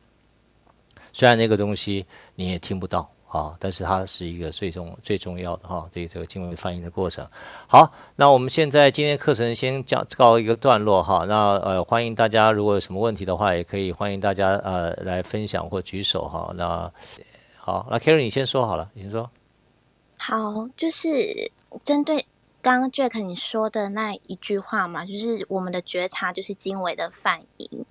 [1.13, 3.12] 虽然那个东西你也听不到。
[3.33, 7.27] 啊，但是它是一个最重最重要的哈，对这个经纬反应的过程。
[7.67, 11.25] 好，那我们现在今天课程先讲告一个段落哈。
[11.27, 16.53] 那呃，欢迎大家如果有什么问题的话，也可以欢迎大家呃来分享或举手哈。
[16.55, 16.91] 那
[17.57, 19.27] 好，那 Carrie 你先说好了，你先说。
[20.15, 21.51] 好，就是
[21.83, 22.23] 针对
[22.61, 27.83] 刚刚 Jack 你说的那一句话嘛，就是我们的觉察就是经纬的反应。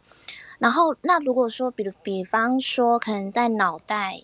[0.59, 4.23] 然后，那如果说，比如比方说，可能在脑袋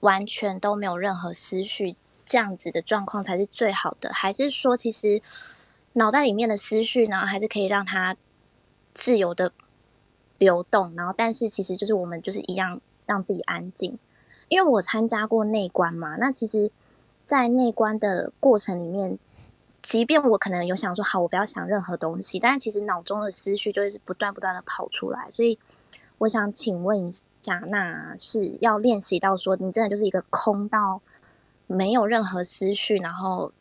[0.00, 5.22] 完全都没有任何思绪，这样子的状况才是最好的，还是说，其实
[5.94, 8.16] 脑袋里面的思绪呢，还是可以让它
[8.92, 9.52] 自由的
[10.38, 13.98] 流动，然后，但是其实就是我们就是一样让自己安静。
[14.48, 16.70] 因为我参加过内观嘛，那其实，
[17.24, 19.18] 在内观的过程里面，
[19.80, 25.30] 即便我可能有想说好，我不要想任何东西，但是其实脑中的思绪就是不断不断的跑出来。
[25.34, 25.58] 所以，
[26.18, 31.02] 我想请问一下，那是要练习到说，你真的就是一个空到
[31.66, 33.52] 没有任何思绪，然后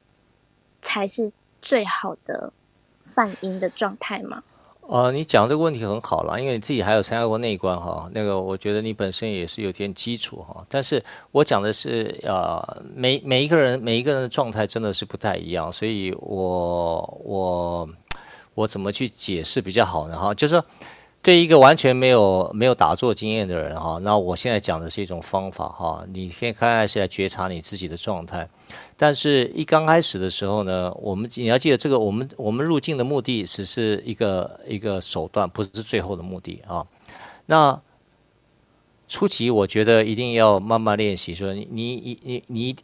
[0.82, 1.32] 才是
[1.62, 2.54] 最好的
[3.06, 4.42] 泛音的状态吗？
[4.88, 10.66] 呃，你讲这个问题很好了，因为你自己还有参加过内观哈，那个我觉得你本身也是有点基础哈。
[10.70, 17.90] 但是我讲的是，呃，每每一个人每一个人的状态真的是不太一样，所以我我
[18.56, 20.18] 我怎么去解释比较好呢？
[20.18, 20.66] 哈，就是说。
[21.24, 28.48] 对一个完全没有没有打坐经验的人哈，那我现在讲的是一种方法哈，你可以开始来觉察你自己的状态。
[28.98, 36.86] 但是，一刚开始的时候呢，我们你要记得，这个我们我们入静的目的只是一个一个手段，不是最后的目的啊。
[37.46, 37.82] 那
[39.08, 42.76] 初期我觉得一定要慢慢练习，说你你你你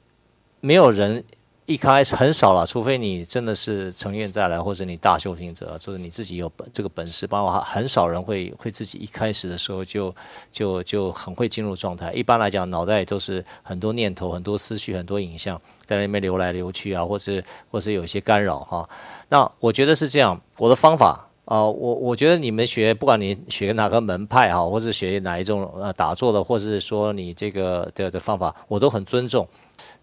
[0.61, 1.25] 没有人。
[1.70, 7.28] 一开始很少了，除非你真的是成愿再来，或者你大修行者，或者你自己有本这个本事。
[7.28, 10.11] 包括很少人会会自己一开始的时候就
[10.51, 12.11] 就就很会进入状态。
[12.11, 18.89] 一般来讲，脑袋都是很多念头、很多思绪、很多影像在那边流来流去啊，或是或是有一些干扰哈。
[19.30, 29.47] 那我觉得是这样，我的方法啊、我我觉得你们学，不管你学哪个门派哈，或是学哪一种呃打坐的，或是说你这个的的方法，我都很尊重。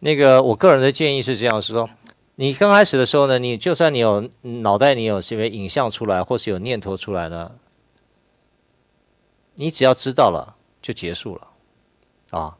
[0.00, 1.88] 那个，我个人的建议是这样是说：
[2.36, 7.52] 你刚开始的时候呢，你就算你有脑袋，你有什么影像出来，或是有念头出来呢，
[9.54, 11.48] 你只要知道了就结束了
[12.30, 12.56] 啊。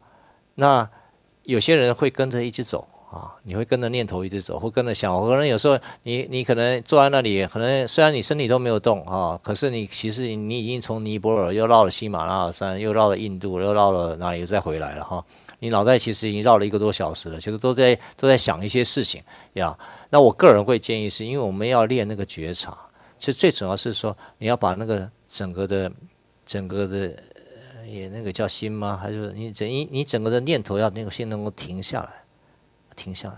[0.55, 0.89] 那
[1.43, 5.15] 有些人会跟着一直走啊，你会跟着念头一直走，会跟着想。
[5.21, 15.23] 可能有时候你你可能坐在那里，可能虽然你身体都没有动啊，可是你其实你已经从尼泊尔又绕了喜马拉雅山，又绕了印度，又绕了哪里，又再回来了哈。
[15.59, 19.23] 你脑袋其实已经绕了一个多小时了，其实都在都在想一些事情
[19.55, 19.77] 呀。
[20.11, 22.77] 那我个人会建议是，因为我们要练那个觉察，
[23.19, 25.91] 其实最主要是说你要把那个整个的
[26.45, 27.17] 整个的
[27.87, 28.97] 也那个叫心吗？
[28.97, 32.11] 还是你整你你整个的念头要那个心能够停下来，
[32.95, 33.37] 停下来。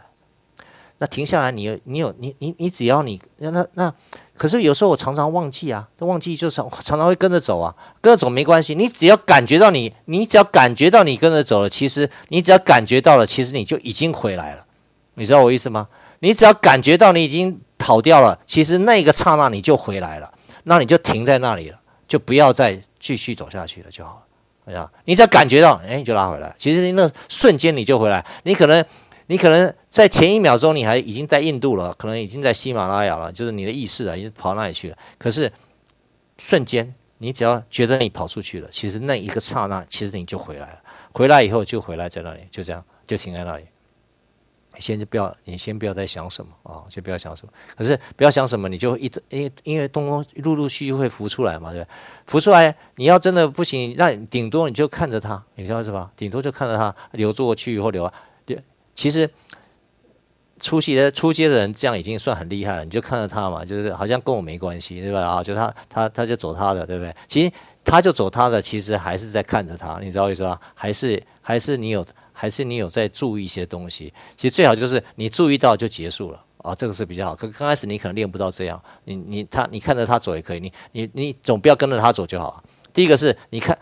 [0.98, 3.94] 那停下来你，有你有你你你只要你那那那。
[4.38, 14.64] 可是有时候我常常忘记啊，忘记就常常常会跟着走啊，跟着走没关系，你只要感觉到你，你只要感觉到你跟着走了，其实你只要感觉到了，其实你就已经回来了，
[15.14, 15.88] 你知道我意思吗？
[16.20, 20.32] 你只要感觉到你已经跑掉了，其实那个刹那你就回来了，
[20.62, 24.22] 那你就停在那里了，就不要再继续走下去了就好了，
[24.66, 28.84] 哎呀，你只要感觉到，哎，你就拉回来，其实那瞬间你就回来，你可能。
[29.28, 34.98] 你可能在前一秒钟你还已经在印度了，可能已经在喜马拉雅了，就是你的意识啊已经跑到那里去了。
[35.18, 35.52] 可是
[36.38, 40.78] 瞬间，你只要觉得你跑出去了，其实那一个刹那，其实你就回来了。
[41.12, 43.64] 回来以后就回来在那里，就这样就停在那里。
[44.78, 47.52] 先就不要，你先不要再想什么啊、先不要想什么。
[47.76, 51.88] 可是不要想什么，你就一因为因为东东陆陆续续会浮出来嘛，对吧？
[52.26, 56.10] 浮出来，你要真的不行，那顶多你就看着它，你知道是吧？
[56.16, 58.14] 顶多就看着它流过去或流啊。
[58.98, 59.30] 其实
[60.58, 65.20] 初期的初阶的人这样已经算很厉害了，你就看着他嘛，就是好像跟我没关系，对吧？
[65.20, 67.14] 啊，就他他他就走他的，对不对？
[67.28, 67.52] 其实
[67.84, 70.60] 他就走他的，其实还是在看着他，你知道意思吧？
[70.74, 74.12] 还是还是你有还是你有在注意一些东西。
[74.36, 77.36] 其实最好就是你注意到就结束了啊，这个是比较好。
[77.36, 82.60] 可刚开始你可能练不到这样，你你他你看着他走也可以，你你你总不要跟着他走就好。
[82.92, 83.78] 第一个是你看。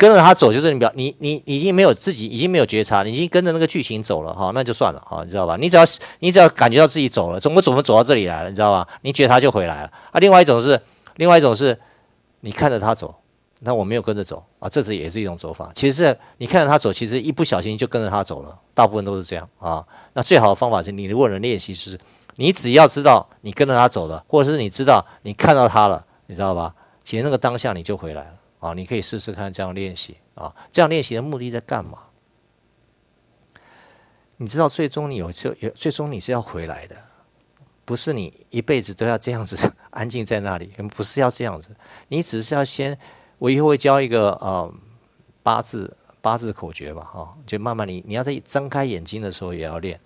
[0.00, 5.58] 跟着他走就是你表你你已经没有自己已经没有觉察，你已经跟着那个剧情走了哈，那就算了哈，你知道吧？
[5.58, 5.84] 你只要
[6.20, 8.88] 你只要感觉到自己走了，怎么怎么走到这里来了，你知道吧？
[9.02, 10.18] 你觉察就回来了啊。
[10.18, 10.80] 另外一种是，
[11.16, 11.78] 另外一种是，
[12.40, 13.14] 你看着他走，
[13.58, 15.70] 那我没有跟着走啊，这是也是一种走法。
[15.74, 19.84] 其实你看着他走，其实一不小心就跟着他走了，大部分都是这样啊。
[20.14, 21.98] 那最好的方法是你如果能练习是，
[22.36, 26.74] 你只要知道你跟着他走了，或者是你知道你看到他了，你知道吧？
[27.04, 28.30] 其实那个当下你就回来了。
[28.60, 30.54] 啊，你可以试试看这样练习啊。
[30.70, 31.98] 这样练习的目的在干嘛？
[34.36, 36.96] 你知道，最终你有就有，最终你是要回来的，
[37.84, 41.76] 不是你一辈子都要这样子安静在那里，不是要这样子。
[42.08, 42.98] 你只是要先，
[43.38, 44.72] 我以后会教一个呃
[45.42, 50.00] 八字八字口诀吧，哈，就慢慢你你要在睁开眼睛的时候也要练，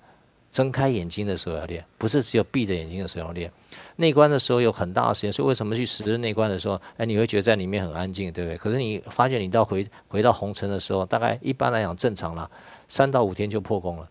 [0.54, 3.50] 睁开眼睛的时候要练，不是只有闭着眼睛的时候要练。
[3.96, 8.56] 内观的时候有很大的时间，所以为什么去十日内观的时候，哎，你会觉得在里面很安静，对不对？
[8.56, 12.48] 可是你发觉你到回回到红尘的时候，大概一般来讲正常了，
[12.86, 14.08] 三到五天就破功了。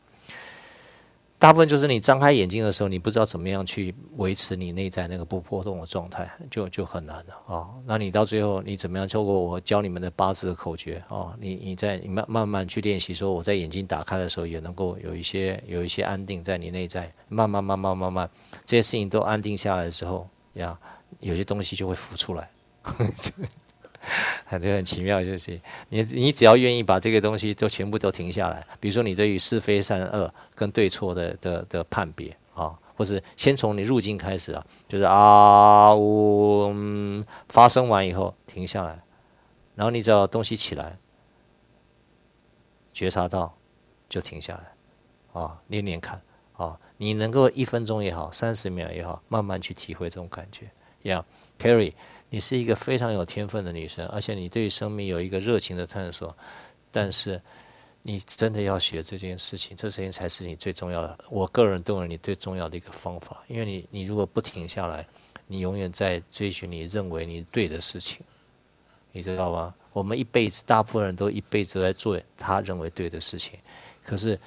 [1.44, 9.06] 大部分就是你张开眼睛的时候，你不知道怎么样去维持你内在那个不波动的状态，就就很难了啊、那你到最后你怎么样？
[9.06, 18.30] 透过我教你们的八字的口诀啊、你你在你慢慢慢去练习，说我在眼睛打开的时候也能够有一些有一些安定在你内在，慢慢慢慢慢慢
[18.64, 20.80] 这些事情都安定下来的时候呀，
[21.20, 22.50] 有些东西就会浮出来。
[24.46, 36.72] 很就很奇妙，就是你你只要愿意把这个东西都全部都停下来，比如说你对于是非善恶跟对错的的的判别啊，或是先从你入境开始啊，就是啊呜、
[37.50, 39.00] 发生完以后停下来，
[39.76, 40.98] 然后你只要东西起来，
[42.94, 43.56] 觉察到
[44.08, 46.22] 就停下来啊，练练看
[46.54, 50.70] 啊，你能够一分钟也好，三十秒也好，慢慢去体会这种感觉。
[51.04, 51.24] Yeah,
[51.60, 51.94] Carrie。
[52.34, 56.36] 你是一个非常有天分的女生，而且你对生命有一个热情的探索，
[56.90, 57.40] 但是
[58.02, 61.16] 你真的要学这件事情，这事情才是你最重要的。
[61.30, 65.06] 我个人认为你最重要的一个方法，因为你你如果不停下来，
[65.46, 68.20] 你永远在追寻你认为你对的事情，
[69.12, 69.72] 你知道吗？
[69.92, 73.60] 我们一辈子，大部分人都一辈子在做他认为对的事情，
[74.04, 74.40] 可是。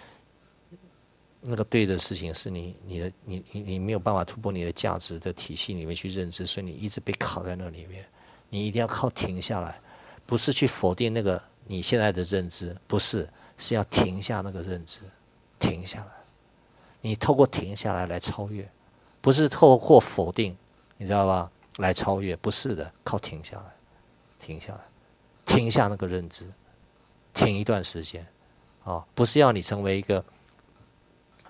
[1.49, 8.05] 那个对的事情是你你的你你你没有办法突破你的价值的体系里面去认知，所以你一直被卡在那里面。
[8.49, 9.79] 你一定要靠停下来，
[10.25, 13.29] 不是去否定那个你现在的认知，不是，
[13.59, 15.01] 是要停下那个认知，
[15.59, 16.13] 停下来。
[17.01, 18.69] 你透过停下来来超越，
[19.21, 20.57] 不是透过否定，
[20.97, 21.51] 你知道吧？
[21.79, 23.65] 来超越，不是的，靠停下来，
[24.39, 24.81] 停下来，
[25.45, 26.45] 停下那个认知，
[27.35, 28.23] 停一段时间，
[28.85, 30.25] 啊、哦，不是要你成为一个。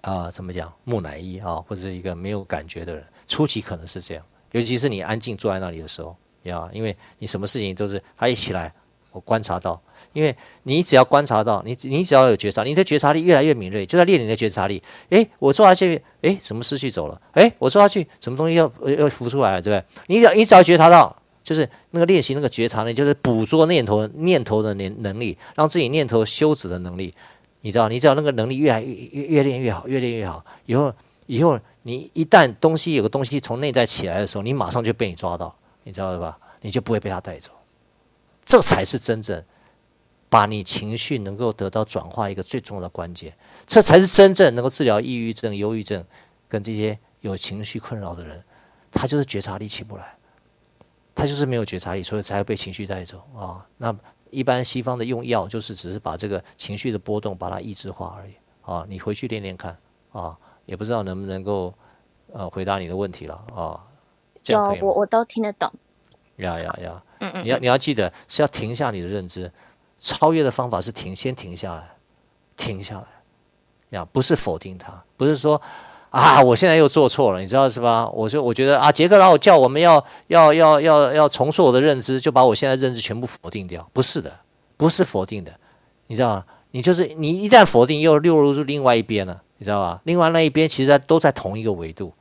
[0.06, 8.72] 啊、怎么讲木乃伊啊，或者是一个没有感觉的人，初期可能是这样，尤其是你安静坐在那里的时候，呀，因为你什么事情都是他一起来，
[9.10, 9.82] 我观察到，
[10.12, 10.32] 因为
[10.62, 14.80] 你只要观察到，你你只要有觉察，你的觉察力越来越敏锐，就在练你的觉察力。
[15.10, 17.20] 诶，我坐下去，诶，什么思绪走了？
[17.32, 20.04] 诶，我坐下去，什么东西要要浮出来了，对不对？
[20.06, 27.12] 你只要你只要觉察到，就是那个练习那个觉察力，就是捕捉念头念头的能能力，让自己念头休止的能力。
[27.66, 30.46] 你知道，你只要那个能力越来越越越练越好，越练越好。
[30.66, 30.94] 以后
[31.26, 35.52] 以后，你一旦东西有个东西从内在起来的时候，你马上就被你抓到，
[35.82, 36.38] 你知道了吧？
[36.60, 37.50] 你就不会被他带走。
[38.44, 39.42] 这才是真正
[40.28, 43.36] 把你情绪能够得到转化一个最重要的关键。
[43.66, 46.04] 这才是真正能够治疗抑郁症、忧郁症
[46.48, 48.40] 跟这些有情绪困扰的人。
[48.92, 50.16] 他就是觉察力起不来，
[51.16, 53.66] 他就是没有觉察力，所以才会被情绪带走啊。
[53.76, 53.92] 那。
[54.36, 59.74] 一般西方的用药就是只是把这个情绪的波动把它抑制化而已啊，你回去练练看
[60.12, 61.72] 啊，也不知道能不能够
[62.34, 63.80] 呃回答你的问题了啊。
[64.48, 65.72] 有我我都听得懂。
[66.36, 69.50] 呀呀呀，嗯嗯，你要你要记得是要停下你的认知，
[69.98, 71.96] 超越的方法是停，先停下来，
[72.58, 73.06] 停下来，
[73.98, 75.62] 呀，不是否定它，不是说。
[76.10, 76.40] 啊！
[76.42, 78.08] 我现在又做错了，你知道是吧？
[78.08, 83.88] 我说，我觉得啊，杰克老叫我们要要要要要重塑我的认知，就把我现在认知全部否定掉。
[83.92, 84.40] 不是的，
[84.76, 85.52] 不是否定的，
[86.06, 86.44] 你知道吗？
[86.70, 90.00] 你就是你一旦否定，又流入另外一边了，你知道吧？
[90.04, 92.12] 另外那一边其实都在同一个维度，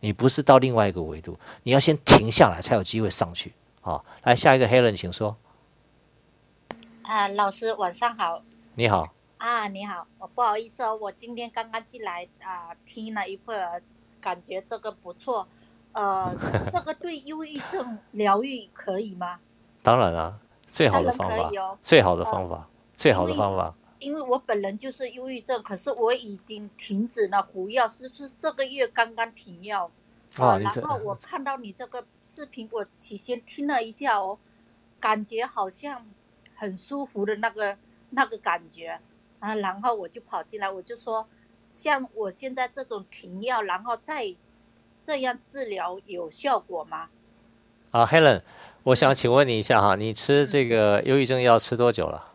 [0.00, 3.52] 你不是到另外一个维度，你要先停下来才有机会上去。
[3.80, 5.36] 好，来下一个 Helen，请说。
[7.02, 8.40] 啊，老师晚上好。
[8.74, 9.08] 你好。
[9.44, 13.82] 啊，你好，我不好意思哦，我今天刚刚进来啊，听了一会儿，
[14.18, 15.46] 感觉这个不错，
[15.92, 16.34] 呃，
[16.72, 19.38] 这个对忧郁症疗愈可以吗？
[19.82, 24.14] 当然了，最好的方法，哦、最好的方法，呃、最好的方法因。
[24.14, 29.84] 为我本人就是忧郁症，可是我已经停止了服药，是不是这个月刚刚停药？
[30.38, 34.38] 啊、呃，然后 我看到你这个视频，我起先听了一下哦，
[34.98, 36.06] 感觉好像
[36.56, 37.76] 很舒服的那个
[38.08, 38.98] 那个感觉。
[39.44, 41.28] 啊，然后我就跑进来，我就说，
[41.70, 44.34] 像我现在这种停药，然后再
[45.02, 47.10] 这样治疗有效果吗？
[47.90, 48.40] 啊，Helen，
[48.84, 52.32] 我想请问你一下哈，你吃这个忧郁症药吃多久了？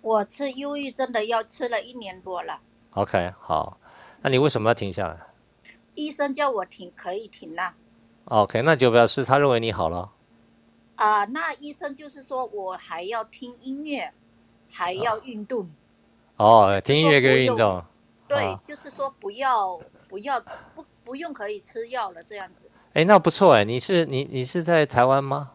[0.00, 2.60] 我吃忧郁症的药吃了一年多了。
[2.94, 3.78] OK，好，
[4.20, 5.16] 那你为什么要停下来？
[5.94, 7.76] 医生叫我停，可以停了。
[8.24, 10.10] OK，那就表示他认为你好了。
[10.96, 14.12] 啊，那医生就是说我还要听音乐，
[14.68, 15.66] 还要运动。
[15.66, 15.83] 啊
[16.36, 17.82] 哦，听音乐跟运动，
[18.26, 19.78] 对，啊、就是说不要
[20.08, 20.40] 不要
[20.74, 22.68] 不不用可以吃药了这样子。
[22.92, 25.50] 哎，那不错哎，你是你你是在台湾吗？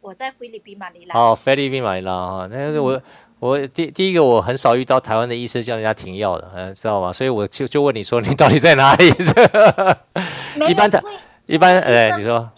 [0.00, 1.18] 我在菲律宾马尼拉。
[1.18, 3.02] 哦，菲律宾马尼拉啊，那个我、嗯、
[3.38, 7.12] 我第第一个我很少遇到台湾的医生叫人家停药的，嗯，知道吗？
[7.12, 9.08] 所以我就就问你说，你到底在哪里？
[10.68, 11.02] 一般的，
[11.46, 12.50] 一般哎，你说。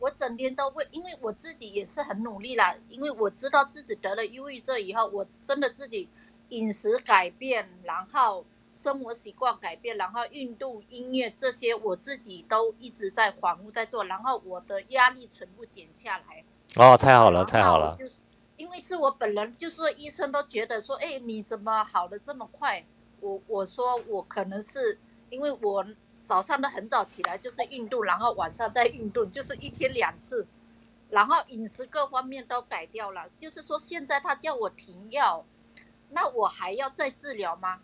[0.00, 6.08] 我整天都会，因为我自己也是很努力啦，因为我知道自己得了忧郁症以后，我真的自己
[6.50, 16.44] 饮食改变，然后生活习惯改变，然后运动、音乐这些，我自己都一直在反复在做，然后我的压力全部减下来。
[16.76, 17.96] 哦，太好了，太好了。
[17.98, 18.20] 就是
[18.56, 22.84] 因为是我本人，就是说医生都觉得说，哎，你怎么好的这么快？
[23.20, 24.98] 我我说我可能是
[25.30, 25.84] 因为我
[26.24, 30.46] 早上都很早起来，就是运动，然后晚上再运动，就是一天两次，
[31.10, 33.28] 然后饮食各方面都改掉了。
[33.38, 35.44] 就是说现在他叫我停药，
[36.08, 37.80] 那我还要再治疗吗？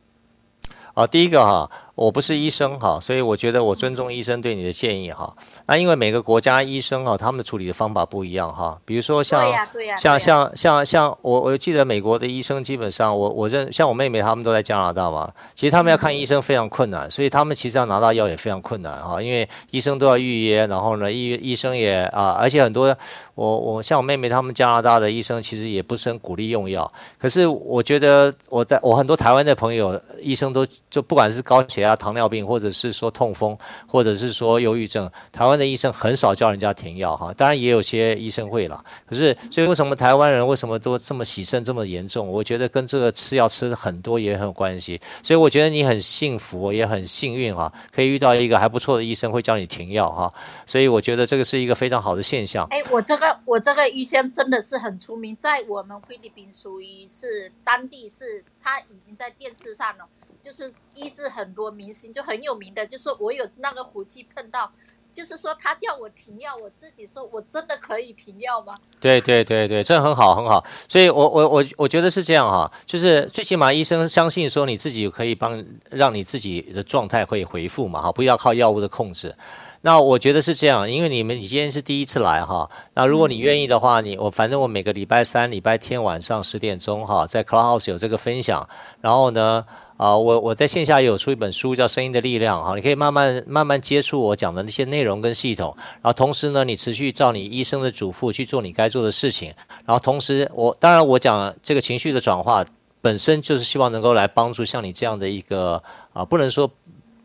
[1.01, 5.34] 哦，第一个哈，我不是医生哈，所以我觉得我尊重医生对你的建议哈。
[5.66, 8.78] 那因为每个国家医生哈，他们的处理的方法不一样哈。
[8.84, 9.51] 比如说像
[9.96, 22.94] 像像像像我我记得美国的医生基本上我我认像我妹妹他们都在加拿大嘛，其实他们要看医生非常困难，所以他们其实要拿到药也非常困难哈，因为医生都要预约，然后呢医医生也啊，而且很多
[23.34, 30.66] 我我像我妹妹他们加拿大的医生其实也不是很鼓励用药，可是我觉得我在我很多台湾的朋友医生都。
[30.91, 37.32] 就不管是高血压、糖尿病，或者是说痛风，或者是说忧郁症，台湾的医生很少叫人家停药哈。
[37.34, 42.28] 当然也有些医生会了，可是所以为什么台湾人为什么都这么喜肾这么严重？
[42.28, 45.01] 我觉得跟这个吃药吃的很多也很有关系。
[45.22, 50.34] 所以我觉得你很幸福，也很幸运哈，可以遇到一个还不错的医生会叫你停药哈。
[50.66, 52.66] 所以我觉得这个是一个非常好的现象。
[52.70, 60.05] 哎，我这个我这个医生真的是很出名，在我们菲律宾属于是当地是他已经在电视上了。
[60.43, 64.70] 就是医治很多明星，就很有名的，就是我有那个胡气碰到，
[65.12, 68.74] 就是说他叫我停药，我自己说我真的可以停药吗？
[69.01, 79.34] 对对对对，这很好很好，所以我我我我觉得是这样哈，就是最起码医生相信说你自己可以帮让你自己的状态会恢复嘛哈，不要靠药物的控制。
[79.82, 88.68] 那我觉得是这样，因为你们你今天是第一次来哈，那如果你愿意的话，你我反正我每个礼拜三、礼拜天晚上十点钟哈，在 Clubhouse 有这个分享，
[89.01, 89.66] 然后呢。
[90.01, 99.53] 啊，我我在线下也有出一本书，叫《声音的力量》哈，你可以慢慢慢慢接触我讲的那些内容跟系统，然后同时呢，你持续照你医生的嘱咐去做你该做的事情，
[99.84, 102.64] 然后同时我当然我讲这个情绪的转化
[103.03, 105.82] 本身就是希望能够来帮助像你这样的一个
[106.14, 106.70] 啊，不能说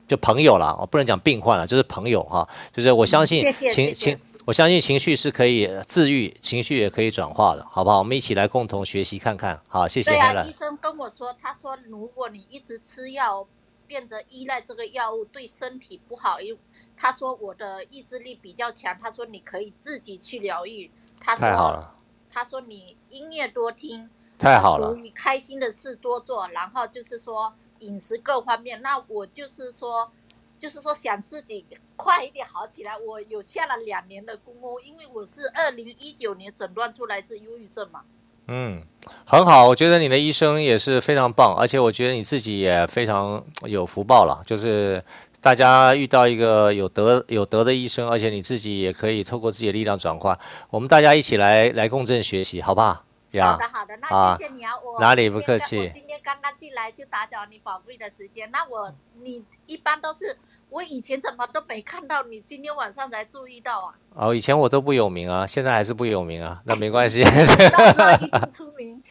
[0.06, 2.46] 就朋友了，我不能讲病患了，就是朋友哈，
[2.76, 4.20] 就是我相信情情。
[4.46, 7.98] 我相信情绪是可以治愈，情绪也可以转化的，好不好？
[7.98, 9.60] 我们一起来共同学习看看。
[9.68, 10.12] 好，谢谢。
[10.12, 13.48] 对啊，医生跟我说，他说如果你一直吃药，
[13.88, 16.40] 变得依赖这个药物，对身体不好。
[16.40, 16.56] 因
[16.96, 20.92] 他说我的意志力比较强，他说你可以自己去疗愈。
[21.20, 21.96] 他说太好了。
[22.30, 24.96] 他说你音乐多听，太好了。
[24.96, 28.80] 你开心的事多做，然后就是说饮食各方面。
[28.84, 30.12] 那我就是说。
[30.58, 38.02] 就是说想自己快一点好起来，我有下了两年的功夫，因为我是二零一九年诊断出来是忧郁症嘛。
[38.48, 38.84] 嗯，
[39.26, 45.04] 很好，我觉得你的医生也是非常棒，而且我觉得你自己也非常有福报了，就是
[45.42, 50.38] 大家遇到一个有德有德的医生，而且你自己也可以透过自己的力量转化，
[50.70, 53.05] 我们大家一起来来共振学习，好不好？
[53.40, 55.78] 好的好的，那谢谢你啊，我哪里不客气。
[55.78, 60.38] 我今天刚刚进来就打扰你宝贵的时间，那我你一般都是。
[60.76, 63.96] 我以前怎么都没看到你，今天晚上才注意到啊！
[64.14, 67.24] 哦，以前我都不有名啊，现在还是不有名啊，那没关系。
[68.52, 69.02] 出名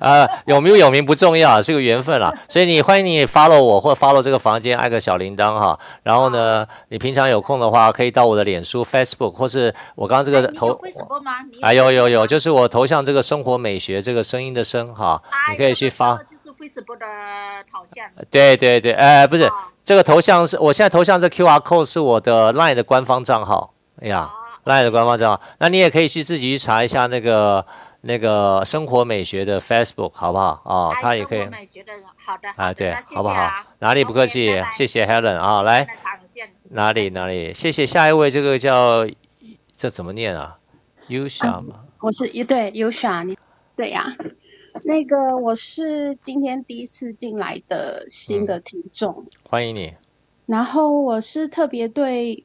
[0.00, 2.34] 啊， 有没有有名不重要，是个缘分啦。
[2.50, 5.80] 所以你欢迎你 follow 我或 follow 这个房间，按个小铃铛哈。
[6.02, 10.68] 然后呢，你平常有空的话，可以到我的脸书 Facebook 或是我刚刚这个头。
[10.68, 11.32] 有 Facebook 吗？
[11.62, 16.20] 啊，有有有，就是我头像这个生活美学这个声音的声哈，你可以去发。
[16.64, 17.06] 就是 Facebook 的
[17.70, 18.10] 头像。
[18.30, 19.50] 对对对，哎，不是。
[19.84, 23.74] 这个头像是我现在头像，这 QR code 是我的 LINE 的官方账号。
[24.00, 24.30] 哎呀
[24.64, 27.64] ，LINE 的官方账号，那你也可以去自己去查一下那个
[28.00, 30.62] 那个生活美学的 Facebook，好不好？
[30.64, 31.44] 啊、哦，他也可以。
[31.46, 32.48] 美学的，好的。
[32.56, 33.50] 啊，对，好不好？
[33.80, 35.86] 哪里不客气，谢谢 Helen 啊，来，
[36.70, 39.06] 哪里哪里，谢谢下一位，这个叫
[39.76, 40.56] 这怎么念啊
[41.08, 41.84] ？Yusha 吗？
[42.00, 43.38] 我是一对 Yusha，你
[43.76, 44.16] 对呀。
[44.82, 49.94] 那个我是今天第一次进来的新的听众，嗯，欢迎你。
[50.46, 52.44] 然后我是特别对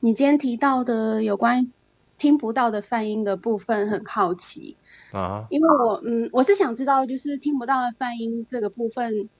[0.00, 1.72] 你今天提到的有关
[2.18, 4.76] 听不到的泛音的部分很好奇
[5.12, 9.30] 啊，因为我嗯我是想知道就是听不到的泛音这个部分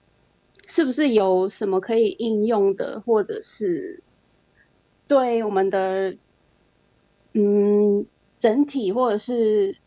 [0.67, 4.01] 是不是有什么可以应用的，或者是
[5.07, 6.17] 对我们的
[7.33, 8.07] 嗯
[8.39, 9.77] 整体或者是。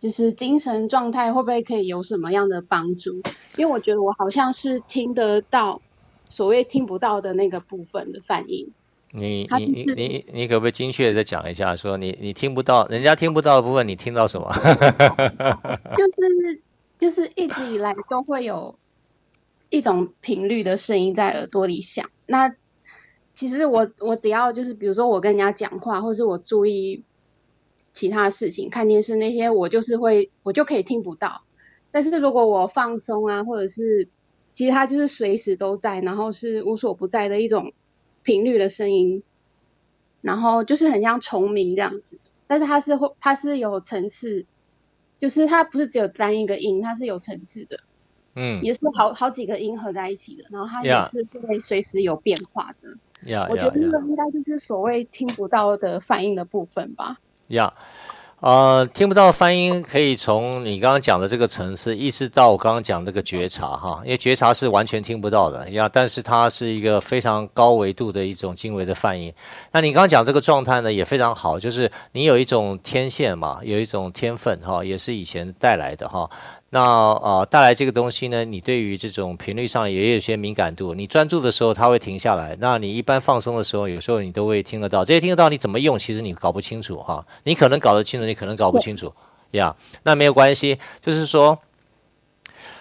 [0.00, 3.22] 就是精神状态会不会可以有什么样的帮助？
[3.56, 5.80] 因为我觉得我好像是听得到
[6.28, 8.70] 所谓听不到的那个部分的反应。
[9.12, 11.74] 你你你你你可不可以精确的再讲一下？
[11.74, 14.50] 说你你听不到，人家听不到的部分，你听到什么？
[15.96, 16.60] 就是
[16.98, 18.76] 就是一直以来都会有
[19.70, 22.10] 一种频率的声音在耳朵里响。
[22.26, 22.54] 那
[23.34, 27.02] 其实我我只要就是比如说我跟人家讲话，或者是我注意
[27.96, 31.42] 其他事情，看电视那些，我就是会我就可以听不到。
[31.90, 34.08] 但是如果我放松啊，或者是
[34.52, 37.72] 其实它就是随时都在，然后是无所不在的一种。
[38.22, 39.22] 频率的声音，
[40.20, 42.18] 然后就是很像虫鸣这样子，
[42.48, 44.46] 但是它是会，它是有层次，
[45.16, 47.78] 就是它不是只有单一个音，它是有层次的，
[48.34, 52.98] 嗯，也是好好几个音合在一起的，然后它也是会随时有变化的。
[53.24, 53.48] Yeah.
[53.48, 57.20] 我觉得那个应该就是所谓听不到的反应的部分吧。
[57.48, 57.72] 呀。
[58.40, 69.32] 呃，听不到翻音，可以从你刚刚讲的这个层次，一直到我刚刚讲这个觉察哈，因为觉察是完全听不到的呀，但是它是一个非常高维度的一种精微的泛音。
[69.72, 76.30] 那你刚刚讲这个状态呢，也非常好，就是你有一种天线嘛，有一种天分哈，也是以前带来的哈。
[76.68, 80.94] 那呃，带来这个东西呢，你对于这种频率上也有些敏感度。
[80.94, 85.04] 你专注的时候，它会停下来；那你一般放松的时候，有时候你都会听得到。
[85.04, 87.24] 这些听得到，你怎么用，其实你搞不清楚哈。
[87.44, 89.12] 你可能搞得清楚，你可能搞不清楚
[89.52, 89.76] 呀。
[90.02, 91.56] 那没有关系，就是说，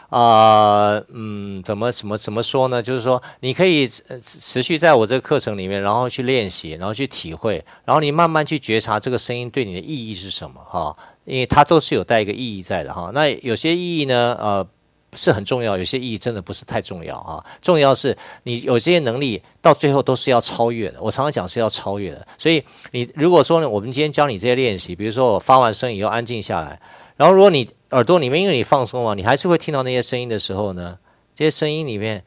[0.10, 2.82] 啊、嗯，怎么怎么怎么说呢？
[2.82, 10.98] 就是说，你可以持续在我这个课程里面，然后去练习，然后去体会，然后你慢慢去觉察这个声音对你的意义是什么哈。
[11.26, 14.68] 因为它都是有带一个意义在的哈，那有些意义呢，呃，
[15.16, 17.44] 是很重要；有些意义真的不是太重要哈。
[17.62, 21.02] 重要是你有这些能力，到最后都是要超越的。
[21.02, 22.28] 我常常讲是要超越的。
[22.38, 26.80] 所以你如果说呢，我们今天教你这些练习，比如说我发完声以后安静下来，
[27.18, 30.98] 然后如果你耳朵里面因为你放松了，你还是会听到那些声音的时候呢，
[31.34, 32.24] 这些声音里面，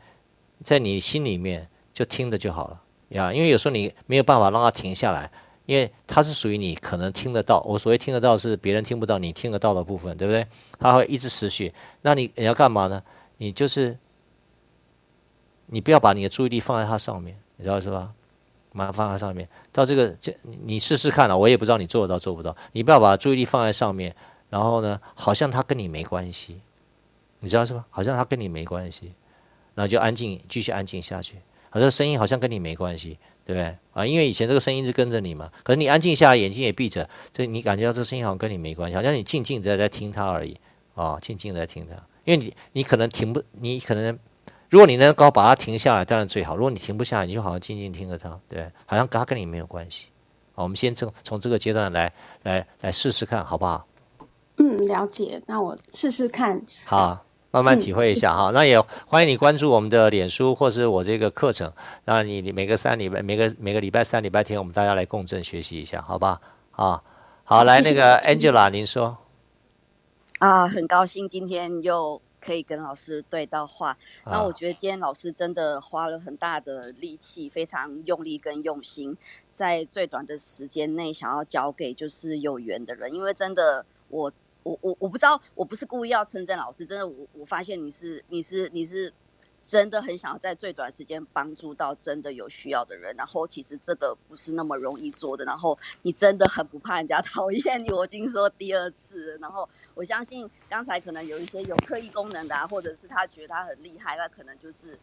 [0.65, 2.81] 在你心里面就听着就好了
[3.11, 3.33] 呀。
[3.33, 5.31] 因为有时候你没有办法让它停下来。
[5.69, 10.47] 因为它是属于你可能听得到，我所谓听得到是别人听不到，你听得到的部分，对不对？
[10.79, 11.71] 它会一直持续。
[12.01, 13.03] 那你你要干嘛呢？
[13.37, 13.95] 你就是
[15.67, 18.11] 你不要把你的注意力放在它上面，你知道是吧？
[18.73, 22.57] 把它放在上面，到这个这你试试看了，我也不知道你做得到做不到。
[22.73, 24.17] 你不要把注意力放在上面，
[24.49, 26.63] 然后呢，好像它跟你没关系，
[27.41, 27.85] 你知道是吧？
[27.91, 29.13] 好像它跟你没关系，
[29.75, 31.37] 然后就安静，继续安静下去。
[31.69, 33.19] 好像声音好像跟你没关系。
[33.49, 34.05] 对不对啊？
[34.05, 40.55] 因为以前这个声音是跟着你嘛，可是你安静下来，眼睛也闭着，所以你感觉到这声音好像跟你没关系，好像你静静的在听它而已
[40.95, 41.95] 啊，静静的在听它。
[42.25, 44.19] 因为你你可能停不，你可能
[44.69, 46.57] 如果你能够把它停下来，当然最好。
[46.57, 50.09] 如果你停不下来，你就好像静静听着它，对，好像它跟你没有关系。
[50.53, 53.87] 好，我们先从从这个阶段来来来试试看，好不好？
[54.59, 55.41] 嗯，了解。
[55.47, 56.61] 那我试试看。
[56.85, 57.25] 好。
[57.51, 61.73] 慢慢体会一下哈，嗯、那也欢迎你关注我们的脸书或是我这个课程。
[62.05, 66.41] 那你你每个三礼拜每个每个礼拜三礼拜天，我们大家来共振学习一下，好吧？
[66.73, 67.03] 啊，
[67.45, 69.17] 好，来那个 Angela，您说。
[70.39, 73.97] 啊，很高兴今天又可以跟老师对到话。
[74.27, 79.17] 那我觉得今天老师真的花了很大的力气，非常用力跟用心，
[79.53, 84.31] 在最短的时间内想要教给就是有缘的人，因为真的我。
[84.69, 89.13] 我我我不知道，我不是故意要称赞老师，真的，我我发现你是你是你是
[89.65, 104.99] 真的很想要在最短时间帮助到真的有需要的人，然后其实这个不是那么容易做的，然后你真的很不怕人家讨厌你，我已经说第二次，然后我相信刚才可能有一些有刻意功能的啊，或者是他觉得他很厉害，他可能就是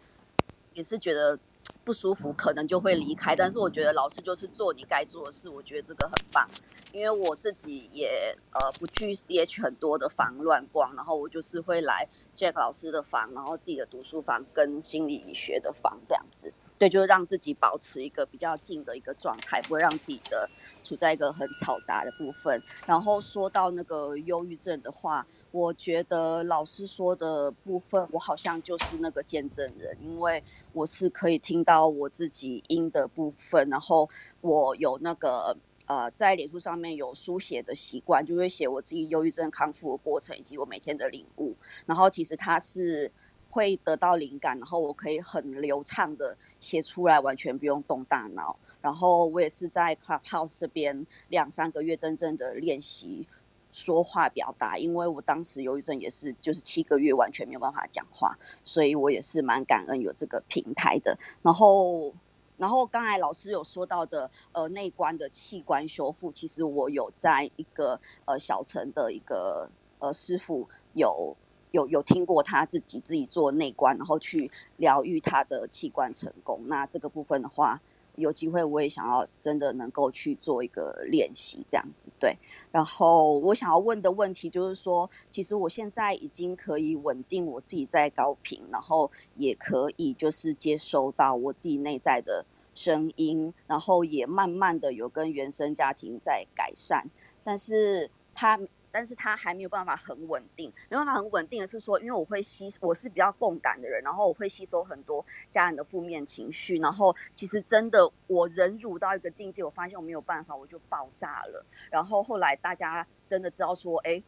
[0.74, 1.38] 也是觉得
[1.86, 6.49] 不舒服，可能就会离开，但是我觉得老师就是做你该做的事，我觉得这个很棒。
[6.91, 20.49] 因为我自己也呃不去 CH 很多的房乱逛，然后我就是会来 Jack 老师的房，然后自己的读书房跟心理学的房这样子，对，就是让自己保持一个比较静的一个状态，不会让自己的
[20.86, 22.63] 处在一个很嘈杂的部分。
[22.88, 30.43] 然后说到那个忧郁症的话，我觉得老师说的部分，我好像就是那个见证人，因为
[30.74, 34.10] 我是可以听到我自己音的部分，然后
[34.41, 35.56] 我有那个。
[35.88, 41.53] 呃，在脸书上面有书写的习惯，就会写我自己忧郁症康复的过程，以及我每天的领悟。
[41.86, 43.12] 然后其实它是
[43.49, 48.58] 会得到灵感，然后我可以很流畅的写出来，完全不用动大脑。
[48.82, 53.28] 然后我也是在 Clubhouse 这边两三个月真正的练习
[53.76, 61.17] 说话表达，因为我当时忧郁症也是就是七个月完全没有办法讲话，所以我也是蛮感恩有这个平台的。
[61.41, 62.13] 然后。
[62.57, 69.69] 然后刚才老师有说到的，呃，内关的器官修复，其实我有在一个呃小城的一个
[69.99, 71.36] 呃师傅有
[71.71, 76.61] 有有听过他自己自己做内关，然后去疗愈他的器官成功。
[76.67, 77.82] 那这个部分的话，
[78.18, 82.38] 有机会我也想要真的能够去做一个练习，这样子对。
[82.72, 97.05] 然后我想要问的问题就是说，其实我现在已经可以稳定我自己在高频，然后也可以就是接收到我自己内在的声音，然后也慢慢的有跟原生家庭在改善，
[97.43, 98.59] 但是他。
[98.96, 111.66] 但是他还没有办法很稳定，没办法很稳定的是说，因为我会吸，我是比较共感的人，然后我会吸收很多家人的负面情绪，然后其实真的我忍辱到一个境界，我发现我没有办法，我就爆炸了。
[111.91, 114.24] 然后后来大家真的知道说，哎，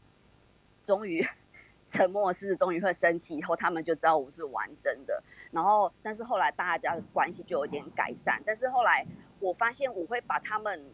[0.84, 1.26] 终于
[1.88, 5.24] 沉默是终于会生气，以后他们就知道我是完整的。
[5.50, 9.06] 然后，但是后来大家的关系就有点改善，但是后来
[9.40, 10.92] 我发现我会把他们。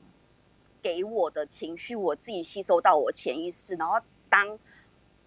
[0.83, 4.59] 给我的情绪，我自己吸收到我潜意识，然后当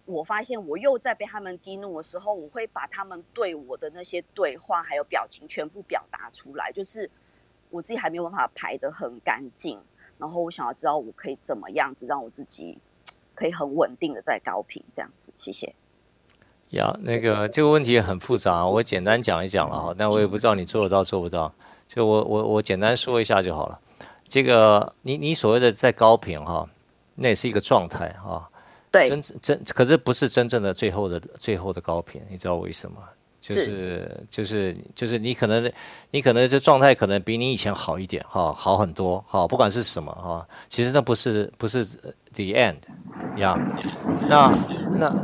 [0.05, 7.09] 我发现我又在被他们激怒的时候，我会把他们对我的那些对话还有表情全部表达出来，就是
[7.71, 9.81] 我自己还没有办法排得很干净，
[10.17, 12.77] 然后我想要知道我可以怎么样子让我自己
[13.35, 15.75] 可以很稳定的在高频这样子，谢谢。
[16.69, 21.51] 呀，那个这个问题也很复杂，我简单讲一讲了哈，但我也不知道你做得到做不到，
[21.87, 23.79] 就我我我简单说一下就好了。
[24.27, 26.67] 这个你你所谓的在高频哈，
[27.15, 28.49] 那也是一个状态哈。
[28.91, 32.97] 对，真真可是不是真正的最后的最后的高频，你知道为什么？
[33.39, 35.71] 就是，是就是就是你可能
[36.09, 42.77] 你可能这状态可能比你以前好一点哈，好很多哈，不管是什么哈，其实那不是不是 the end
[43.37, 43.55] 呀。
[44.27, 44.57] 那
[44.97, 45.15] 那，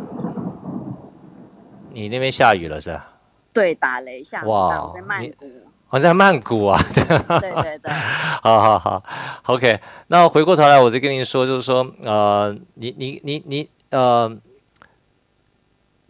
[1.91, 3.13] 你那边下雨了是吧？
[3.51, 5.49] 对，打雷下雨，哇，在曼谷。
[5.93, 7.93] 我在曼谷啊，对对对，
[8.41, 9.03] 好好好
[9.43, 9.79] ，OK。
[10.07, 14.35] 那回过头来，我再跟你说，就是说，呃，你你你你，呃。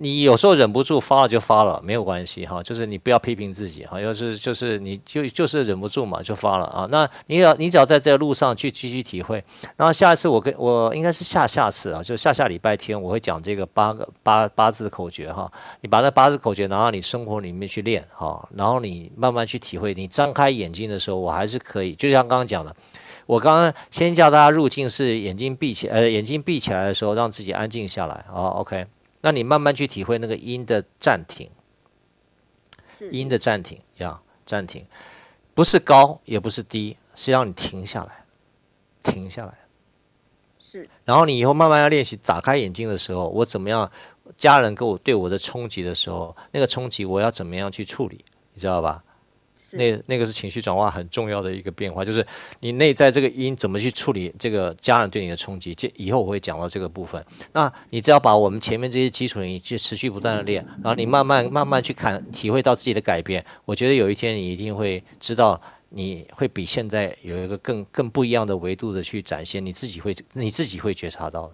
[0.03, 6.85] 你有时候忍不住发了就发了，没有关系哈，就是你不要批评自己哈，要是就是你就就是忍不住嘛就发了啊。
[6.91, 9.41] 那你要你只要在这个路上去继续体会，
[9.77, 15.49] 然后下一次我跟我应该是下下次啊，就下下礼拜天我会讲这个八个八八字的口诀哈，
[15.79, 22.75] 你把那八字口诀拿到你生活里面去练哈，然后你慢慢去体会，你张开眼睛的时候，我还是可以，就像刚刚讲的，
[23.25, 28.85] 我刚刚先叫大家入静是眼睛闭起呃眼睛闭起来的时候，让自己安静下来啊，OK。
[29.25, 31.49] 那你慢慢去体会那个音的暂停，
[33.09, 34.85] 音的暂停呀，暂停，
[35.53, 38.25] 不是高也不是低，是让你停下来，
[39.01, 39.57] 停下来。
[40.59, 40.89] 是。
[41.05, 43.89] 然后你以后慢慢要练习，打开眼睛的时候，我怎么样？
[44.37, 48.25] 家人给我对我的冲击的时候，那个冲击我要怎么样去处理？
[48.53, 49.01] 你知道吧？
[49.73, 52.25] 那那个是情绪转化很重要的一个变化，就是
[52.59, 55.73] 你内在这个因怎么去处理这个家人对你的冲击。
[55.75, 57.23] 这以后我会讲到这个部分。
[57.51, 63.43] 那你只要把我们前面这些基础，你去持续不断的练，然后你慢慢慢慢去看，体会到自己的改变。
[63.65, 65.59] 我觉得有一天你一定会知道，
[65.89, 71.53] 你会比现在有一个更更不一样的维度的去展现，你自己会你自己会觉察到的。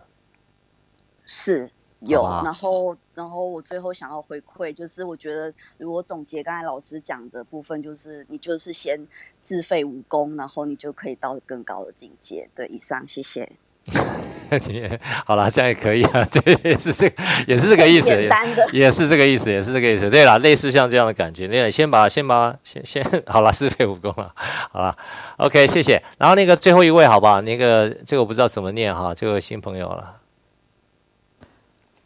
[1.26, 1.70] 是。
[2.02, 9.00] 有，然后，然后我最后想要回馈，就是我觉得如果总结刚才老师讲的部分，就是你就是先
[9.42, 12.50] 自废武功，然后你就可以到更高的境界。
[12.56, 13.52] 对，以上，谢谢。
[15.26, 18.30] 好了，这样也可以啊， 这也是这个，也是这个意思，也，
[18.72, 20.10] 也是这个意思，也是这个意思。
[20.10, 24.34] 对了，类似像这样的感觉，那先把先把先先 好了，自废武功了，
[24.72, 24.96] 好了
[25.38, 26.04] ，OK，谢谢。
[26.18, 30.19] 然后那个最后一位，好吧，那个这个我不知道怎么念哈，这位新朋友了。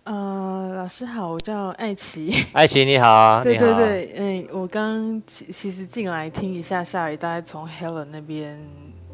[0.03, 2.45] 呃，老师好，我叫艾奇。
[2.51, 8.59] 艾琪你好， 对对对，嗯，我刚其其实进来听一下下雨，大概从 Helen 那边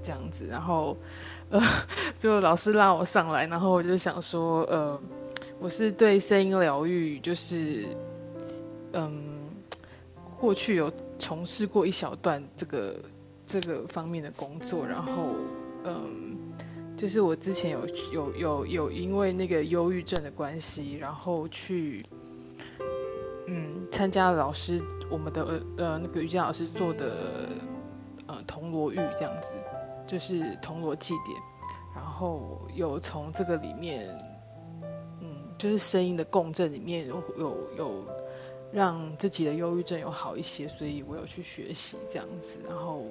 [0.02, 0.98] 这样子，然后
[1.52, 1.62] 呃，
[2.20, 5.00] 就老师拉我上来，然后我就想说，呃，
[5.60, 7.86] 我是对声音疗愈，就是
[8.94, 9.14] 嗯，
[10.40, 12.96] 过去有从事过一小段这个
[13.46, 15.36] 这个方面的工作，然后
[15.84, 16.29] 嗯。
[17.00, 22.04] 就是我之前有有有有因为那个忧郁症的关系，然后去
[23.48, 24.78] 嗯参加老师
[25.10, 27.48] 我们的呃呃那个瑜伽老师做的
[28.28, 29.56] 呃铜锣浴这样子，
[30.06, 31.42] 就是铜锣祭典，
[31.96, 34.14] 然后有从这个里面
[35.22, 38.06] 嗯就是声音的共振里面有有有
[38.74, 43.06] 让自己的忧郁症有好一些，所以我有去学习这样子，然后。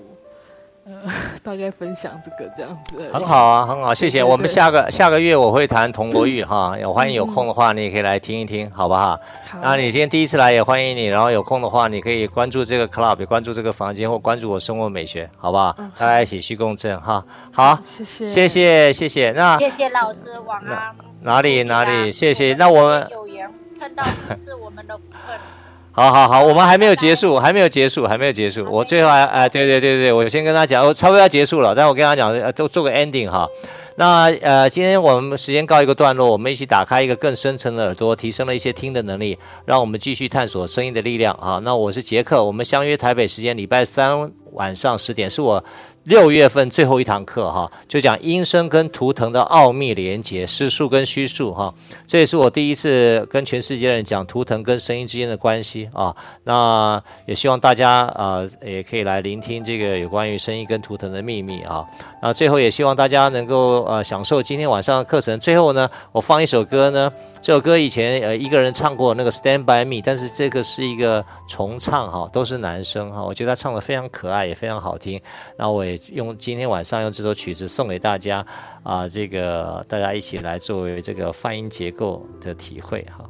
[0.88, 1.12] 呃，
[1.44, 3.10] 大概分享这个这样子。
[3.12, 4.18] 很好啊，很好，谢谢。
[4.18, 9.20] 对对对，我们下个下个月我会谈铜锣玉哈，有欢迎有空的话，你也可以来听一听，好不好？
[9.50, 9.58] 好。
[9.62, 15.74] 那你今天第一次来也欢迎你，然后有空的话，你可以关注这个 club，也关注这个房间，或关注我生活美学，好不好？
[15.78, 17.22] 嗯、大家一起去共振哈。
[17.52, 19.30] 好，谢谢，谢谢，谢谢。
[19.32, 20.94] 那谢谢老师，晚安。
[21.24, 22.54] 哪里哪里，谢谢。
[22.54, 25.57] 那我们有缘碰到你是我们的福分。
[25.98, 28.64] 好好好，我们还没有结束，还没有结束，还没有结束。
[28.70, 33.48] 我最后还哎，对对对对，我先跟他讲，我差不多要结束了，但我跟他讲，呃，做做个 ending 哈。
[33.96, 41.60] 那呃，今天我们时间告一个段落，我们一起打开一个更深层的耳朵，提升了一些听的能力，让我们继续探索声音的力量啊。
[41.64, 45.64] 那我是杰克，我们相约台北时间礼拜三晚上十点，是我。
[46.04, 51.72] 六月份最后一堂课哈，就讲音声跟图腾的奥秘连接，实数跟虚数哈，
[52.06, 56.14] 这也是我第一次跟全世界人讲图腾跟声音之间的关系啊。
[56.44, 61.84] 那也希望大家啊，也可以来聆听这个有关于声音跟图腾的秘密啊。
[62.22, 65.38] 那最后也希望大家能够呃享受今天晚上的课程。
[65.38, 67.12] 最后呢，我放一首歌呢。
[67.40, 75.20] 这首歌以前呃一个人唱过那个《Stand by Me》，但是这个是一个重唱哈，都是男生哈，我觉得他唱的非常可爱，也非常好听。
[75.56, 78.44] 那我也用今天晚上用这首曲子送给大家
[78.82, 83.24] 啊，这个大家一起来作为这个泛音结构的体会哈。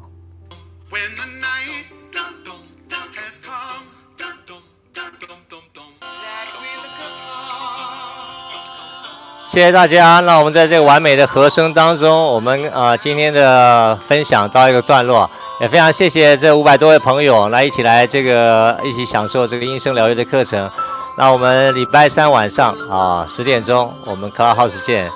[9.49, 15.29] 谢谢大家，那我们在这个完美的和声当中，我们啊、呃、今天的分享到一个段落，
[15.59, 20.71] 也非常谢谢这五百多位朋友来一起来这个一起享受这个音声疗愈的课程。
[21.17, 25.11] 那我们礼拜三晚上啊十点钟，我们 Clubhouse 见。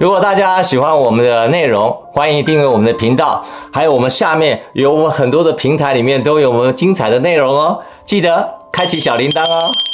[0.00, 9.93] 如果大家喜欢我们的内容，欢迎订阅我们的频道，还有我们下面有我们很多的平台里面都有我们精彩的内容哦，记得开启小铃铛哦。